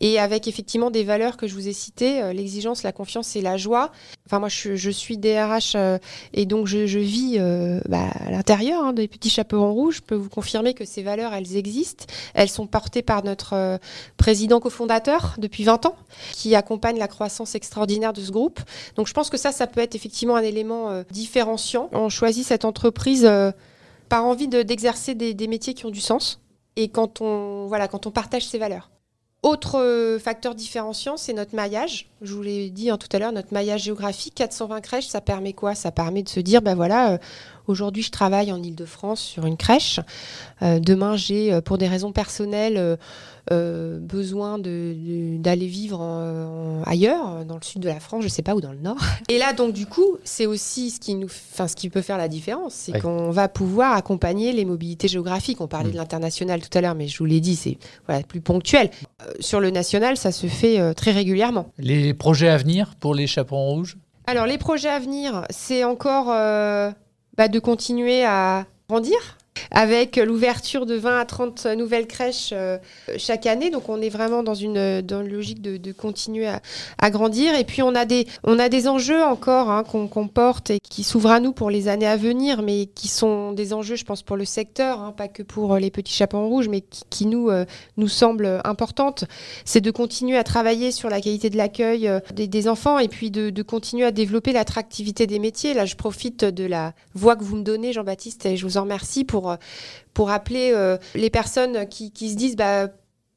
et 0.00 0.18
avec 0.18 0.48
effectivement 0.48 0.90
des 0.90 1.04
valeurs 1.04 1.36
que 1.36 1.46
je 1.46 1.54
vous 1.54 1.68
ai 1.68 1.72
citées, 1.72 2.20
euh, 2.20 2.32
l'exigence, 2.32 2.82
la 2.82 2.92
confiance 2.92 3.36
et 3.36 3.40
la 3.40 3.56
joie. 3.56 3.92
Enfin, 4.26 4.40
moi, 4.40 4.48
je, 4.48 4.90
suis 4.90 5.16
DRH 5.16 5.74
euh, 5.74 5.98
et 6.32 6.46
donc 6.46 6.66
je, 6.66 6.98
vis 6.98 7.36
euh, 7.38 7.80
bah, 7.88 8.08
à 8.26 8.30
l'intérieur 8.30 8.84
hein, 8.84 8.92
des 8.92 9.08
petits 9.08 9.30
chaperons 9.30 9.72
rouges. 9.72 9.96
Je 9.96 10.02
peux 10.02 10.14
vous 10.14 10.28
confirmer 10.28 10.74
que 10.74 10.84
ces 10.84 11.02
valeurs, 11.02 11.32
elles 11.32 11.56
existent. 11.56 12.04
Elles 12.34 12.48
sont 12.48 12.66
portées 12.66 13.02
par 13.02 13.24
notre 13.24 13.78
président 14.16 14.60
cofondateur 14.60 15.36
depuis 15.38 15.64
20 15.64 15.86
ans, 15.86 15.96
qui 16.32 16.54
accompagne 16.54 16.98
la 16.98 17.08
croissance 17.08 17.54
extraordinaire 17.54 18.12
de 18.12 18.20
ce 18.20 18.30
groupe. 18.30 18.60
Donc, 18.96 19.06
je 19.06 19.14
pense 19.14 19.30
que 19.30 19.36
ça, 19.36 19.52
ça 19.52 19.66
peut 19.66 19.80
être 19.80 19.94
effectivement 19.94 20.36
un 20.36 20.42
élément 20.42 21.02
différenciant. 21.10 21.88
On 21.92 22.08
choisit 22.08 22.44
cette 22.44 22.64
entreprise 22.64 23.30
par 24.08 24.24
envie 24.24 24.48
d'exercer 24.48 25.14
des, 25.14 25.34
des 25.34 25.46
métiers 25.46 25.74
qui 25.74 25.86
ont 25.86 25.90
du 25.90 26.00
sens 26.00 26.40
et 26.76 26.88
quand 26.88 27.20
on, 27.20 27.66
voilà, 27.66 27.88
quand 27.88 28.06
on 28.06 28.10
partage 28.10 28.46
ces 28.46 28.58
valeurs. 28.58 28.90
Autre 29.42 29.78
euh, 29.78 30.18
facteur 30.18 30.54
différenciant, 30.54 31.16
c'est 31.16 31.32
notre 31.32 31.54
maillage. 31.54 32.08
Je 32.20 32.34
vous 32.34 32.42
l'ai 32.42 32.70
dit 32.70 32.90
hein, 32.90 32.98
tout 32.98 33.08
à 33.12 33.18
l'heure, 33.18 33.32
notre 33.32 33.52
maillage 33.52 33.84
géographique, 33.84 34.34
420 34.34 34.80
crèches, 34.80 35.06
ça 35.06 35.20
permet 35.20 35.52
quoi? 35.52 35.74
Ça 35.74 35.92
permet 35.92 36.22
de 36.22 36.28
se 36.28 36.40
dire, 36.40 36.62
ben 36.62 36.74
voilà, 36.74 37.12
euh, 37.12 37.18
aujourd'hui 37.68 38.02
je 38.02 38.10
travaille 38.10 38.52
en 38.52 38.62
Ile-de-France 38.62 39.20
sur 39.20 39.46
une 39.46 39.56
crèche. 39.56 40.00
Euh, 40.62 40.78
demain, 40.80 41.16
j'ai, 41.16 41.60
pour 41.62 41.78
des 41.78 41.88
raisons 41.88 42.12
personnelles, 42.12 42.98
euh, 43.52 43.98
besoin 44.00 44.58
d'aller 44.58 45.66
vivre 45.66 46.02
ailleurs, 46.84 47.44
dans 47.44 47.54
le 47.54 47.62
sud 47.62 47.80
de 47.80 47.88
la 47.88 48.00
France, 48.00 48.24
je 48.24 48.28
sais 48.28 48.42
pas, 48.42 48.54
ou 48.54 48.60
dans 48.60 48.72
le 48.72 48.78
nord. 48.78 48.96
Et 49.28 49.38
là, 49.38 49.52
donc, 49.52 49.72
du 49.72 49.86
coup, 49.86 50.16
c'est 50.24 50.46
aussi 50.46 50.90
ce 50.90 50.98
qui, 50.98 51.14
nous, 51.14 51.28
ce 51.28 51.76
qui 51.76 51.88
peut 51.88 52.02
faire 52.02 52.18
la 52.18 52.28
différence, 52.28 52.74
c'est 52.74 53.00
qu'on 53.00 53.30
va 53.30 53.48
pouvoir 53.48 53.96
accompagner 53.96 54.52
les 54.52 54.64
mobilités 54.64 55.08
géographiques. 55.08 55.60
On 55.60 55.68
parlait 55.68 55.90
mm. 55.90 55.92
de 55.92 55.96
l'international 55.96 56.60
tout 56.60 56.76
à 56.76 56.80
l'heure, 56.80 56.94
mais 56.94 57.06
je 57.06 57.18
vous 57.18 57.24
l'ai 57.24 57.40
dit, 57.40 57.56
c'est 57.56 57.78
voilà, 58.06 58.22
plus 58.22 58.40
ponctuel. 58.40 58.90
Euh, 59.22 59.32
sur 59.40 59.60
le 59.60 59.70
national, 59.70 60.16
ça 60.16 60.32
se 60.32 60.46
fait 60.46 60.80
euh, 60.80 60.92
très 60.92 61.12
régulièrement. 61.12 61.70
Les 61.78 62.14
projets 62.14 62.48
à 62.48 62.56
venir 62.56 62.94
pour 62.98 63.14
les 63.14 63.26
chaperons 63.26 63.68
rouges? 63.68 63.96
Alors, 64.26 64.46
les 64.46 64.58
projets 64.58 64.88
à 64.88 64.98
venir, 64.98 65.44
c'est 65.50 65.84
encore 65.84 66.26
bah, 67.36 67.48
de 67.48 67.58
continuer 67.58 68.24
à 68.24 68.66
grandir 68.88 69.35
avec 69.70 70.16
l'ouverture 70.16 70.86
de 70.86 70.94
20 70.94 71.18
à 71.18 71.24
30 71.24 71.66
nouvelles 71.66 72.06
crèches 72.06 72.50
euh, 72.52 72.78
chaque 73.16 73.46
année. 73.46 73.70
Donc 73.70 73.88
on 73.88 74.00
est 74.00 74.08
vraiment 74.08 74.42
dans 74.42 74.54
une, 74.54 75.00
dans 75.02 75.22
une 75.22 75.32
logique 75.32 75.62
de, 75.62 75.92
continuer 75.92 76.48
à, 76.98 77.10
grandir. 77.10 77.54
Et 77.54 77.64
puis 77.64 77.82
on 77.82 77.94
a 77.94 78.04
des, 78.04 78.26
on 78.44 78.58
a 78.58 78.68
des 78.68 78.88
enjeux 78.88 79.22
encore 79.22 79.70
hein, 79.70 79.84
qu'on 79.84 80.28
porte 80.28 80.70
et 80.70 80.78
qui 80.80 81.02
s'ouvrent 81.02 81.30
à 81.30 81.40
nous 81.40 81.52
pour 81.52 81.70
les 81.70 81.88
années 81.88 82.06
à 82.06 82.16
venir, 82.16 82.62
mais 82.62 82.86
qui 82.86 83.08
sont 83.08 83.52
des 83.52 83.72
enjeux, 83.72 83.96
je 83.96 84.04
pense, 84.04 84.22
pour 84.22 84.36
le 84.36 84.44
secteur, 84.44 85.00
hein, 85.00 85.12
pas 85.16 85.28
que 85.28 85.42
pour 85.42 85.76
les 85.76 85.90
petits 85.90 86.12
chapeaux 86.12 86.46
rouges, 86.46 86.68
mais 86.68 86.82
qui, 87.10 87.26
nous, 87.26 87.50
euh, 87.50 87.64
nous 87.96 88.08
semblent 88.08 88.60
importantes. 88.64 89.24
C'est 89.64 89.80
de 89.80 89.90
continuer 89.90 90.36
à 90.36 90.44
travailler 90.44 90.92
sur 90.92 91.08
la 91.08 91.20
qualité 91.20 91.50
de 91.50 91.56
l'accueil 91.56 92.08
euh, 92.08 92.20
des, 92.34 92.46
des, 92.46 92.68
enfants 92.68 92.98
et 92.98 93.08
puis 93.08 93.30
de, 93.30 93.50
de 93.50 93.62
continuer 93.62 94.04
à 94.04 94.10
développer 94.10 94.52
l'attractivité 94.52 95.26
des 95.26 95.38
métiers. 95.38 95.74
Là, 95.74 95.84
je 95.84 95.94
profite 95.94 96.44
de 96.44 96.64
la 96.64 96.92
voix 97.14 97.36
que 97.36 97.44
vous 97.44 97.56
me 97.56 97.62
donnez, 97.62 97.92
Jean-Baptiste, 97.92 98.46
et 98.46 98.56
je 98.56 98.66
vous 98.66 98.76
en 98.76 98.82
remercie 98.82 99.24
pour 99.24 99.45
pour, 100.14 100.30
appeler 100.30 100.72
euh, 100.74 100.96
les 101.14 101.30
personnes 101.30 101.88
qui, 101.88 102.10
se 102.30 102.36
disent 102.36 102.56
bah, 102.56 102.88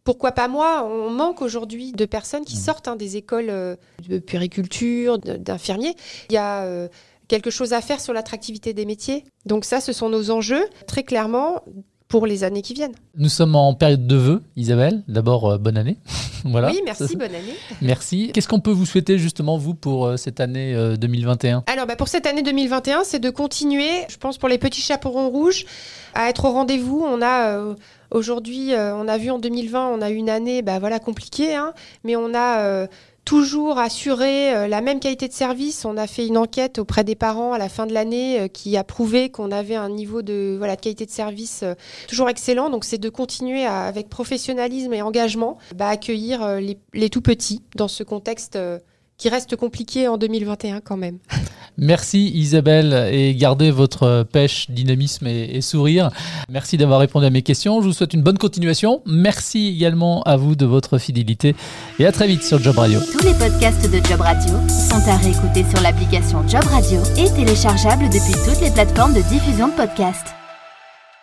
pourquoi 0.03 0.31
pas 0.31 0.47
moi? 0.47 0.83
On 0.85 1.09
manque 1.09 1.41
aujourd'hui 1.41 1.91
de 1.91 2.05
personnes 2.05 2.45
qui 2.45 2.57
mmh. 2.57 2.61
sortent 2.61 2.87
hein, 2.87 2.95
des 2.95 3.17
écoles 3.17 3.49
euh, 3.49 3.75
de 4.07 4.19
puriculture, 4.19 5.19
d'infirmiers. 5.19 5.95
Il 6.29 6.33
y 6.33 6.37
a 6.37 6.63
euh, 6.63 6.87
quelque 7.27 7.51
chose 7.51 7.73
à 7.73 7.81
faire 7.81 7.99
sur 7.99 8.13
l'attractivité 8.13 8.73
des 8.73 8.85
métiers. 8.85 9.23
Donc 9.45 9.65
ça, 9.65 9.81
ce 9.81 9.93
sont 9.93 10.09
nos 10.09 10.31
enjeux, 10.31 10.65
très 10.87 11.03
clairement 11.03 11.63
pour 12.09 12.25
les 12.25 12.43
années 12.43 12.61
qui 12.61 12.73
viennent. 12.73 12.95
Nous 13.15 13.29
sommes 13.29 13.55
en 13.55 13.73
période 13.73 14.05
de 14.05 14.15
vœux, 14.17 14.41
Isabelle. 14.57 15.03
D'abord, 15.07 15.57
bonne 15.59 15.77
année. 15.77 15.97
voilà. 16.43 16.69
Oui, 16.69 16.81
merci, 16.83 17.15
bonne 17.15 17.33
année. 17.33 17.55
Merci. 17.81 18.31
Qu'est-ce 18.33 18.47
qu'on 18.47 18.59
peut 18.59 18.71
vous 18.71 18.85
souhaiter 18.85 19.17
justement, 19.17 19.57
vous, 19.57 19.75
pour 19.75 20.17
cette 20.17 20.39
année 20.39 20.75
2021 20.97 21.63
Alors, 21.67 21.85
bah, 21.85 21.95
pour 21.95 22.07
cette 22.07 22.25
année 22.25 22.41
2021, 22.41 23.03
c'est 23.03 23.19
de 23.19 23.29
continuer, 23.29 23.89
je 24.09 24.17
pense, 24.17 24.37
pour 24.37 24.49
les 24.49 24.57
petits 24.57 24.81
chaperons 24.81 25.29
rouges, 25.29 25.65
à 26.13 26.29
être 26.29 26.45
au 26.45 26.51
rendez-vous. 26.51 27.03
On 27.05 27.21
a 27.21 27.49
euh, 27.49 27.75
aujourd'hui, 28.11 28.73
euh, 28.73 28.95
on 28.95 29.07
a 29.07 29.17
vu 29.17 29.29
en 29.31 29.39
2020, 29.39 29.89
on 29.89 30.01
a 30.01 30.09
eu 30.09 30.15
une 30.15 30.29
année, 30.29 30.61
bah 30.61 30.79
voilà, 30.79 30.99
compliquée, 30.99 31.55
hein, 31.55 31.73
mais 32.03 32.15
on 32.15 32.33
a 32.33 32.59
euh, 32.59 32.87
toujours 33.25 33.77
assuré 33.77 34.67
la 34.67 34.81
même 34.81 34.99
qualité 34.99 35.27
de 35.27 35.33
service. 35.33 35.85
On 35.85 35.97
a 35.97 36.07
fait 36.07 36.25
une 36.25 36.37
enquête 36.37 36.79
auprès 36.79 37.03
des 37.03 37.15
parents 37.15 37.53
à 37.53 37.57
la 37.57 37.69
fin 37.69 37.85
de 37.85 37.93
l'année 37.93 38.49
qui 38.53 38.77
a 38.77 38.83
prouvé 38.83 39.29
qu'on 39.29 39.51
avait 39.51 39.75
un 39.75 39.89
niveau 39.89 40.21
de, 40.21 40.55
voilà, 40.57 40.75
de 40.75 40.81
qualité 40.81 41.05
de 41.05 41.11
service 41.11 41.63
toujours 42.07 42.29
excellent. 42.29 42.69
Donc 42.69 42.85
c'est 42.85 42.97
de 42.97 43.09
continuer 43.09 43.65
avec 43.65 44.09
professionnalisme 44.09 44.93
et 44.93 45.01
engagement 45.01 45.57
bah, 45.75 45.89
accueillir 45.89 46.59
les, 46.93 47.09
tout 47.09 47.21
petits 47.21 47.61
dans 47.75 47.87
ce 47.87 48.03
contexte 48.03 48.57
qui 49.19 49.29
reste 49.29 49.55
compliqué 49.55 50.07
en 50.07 50.17
2021 50.17 50.79
quand 50.79 50.97
même. 50.97 51.19
Merci 51.77 52.31
Isabelle 52.33 53.09
et 53.13 53.35
gardez 53.35 53.69
votre 53.69 54.23
pêche, 54.23 54.69
dynamisme 54.69 55.27
et, 55.27 55.61
sourire. 55.61 56.09
Merci 56.49 56.77
d'avoir 56.77 56.99
répondu 56.99 57.25
à 57.25 57.29
mes 57.29 57.41
questions. 57.41 57.81
Je 57.81 57.87
vous 57.87 57.93
souhaite 57.93 58.13
une 58.13 58.23
bonne 58.23 58.37
continuation. 58.37 59.01
Merci 59.05 59.67
également 59.67 60.23
à 60.23 60.35
vous 60.35 60.55
de 60.55 60.65
votre 60.65 60.97
fidélité 60.97 61.55
et 61.99 62.05
à 62.05 62.11
très 62.11 62.27
vite 62.27 62.43
sur 62.43 62.59
Job 62.59 62.77
Radio. 62.77 62.99
Tous 63.11 63.23
les 63.25 63.33
podcasts 63.33 63.89
de 63.89 64.05
Job 64.07 64.21
Radio 64.21 64.53
sont 64.69 65.09
à 65.09 65.17
réécouter 65.17 65.63
sur 65.69 65.81
l'application 65.81 66.45
Job 66.47 66.63
Radio 66.63 66.99
et 67.17 67.29
téléchargeables 67.31 68.05
depuis 68.05 68.33
toutes 68.45 68.61
les 68.61 68.71
plateformes 68.71 69.13
de 69.13 69.21
diffusion 69.21 69.67
de 69.67 69.73
podcasts. 69.73 70.38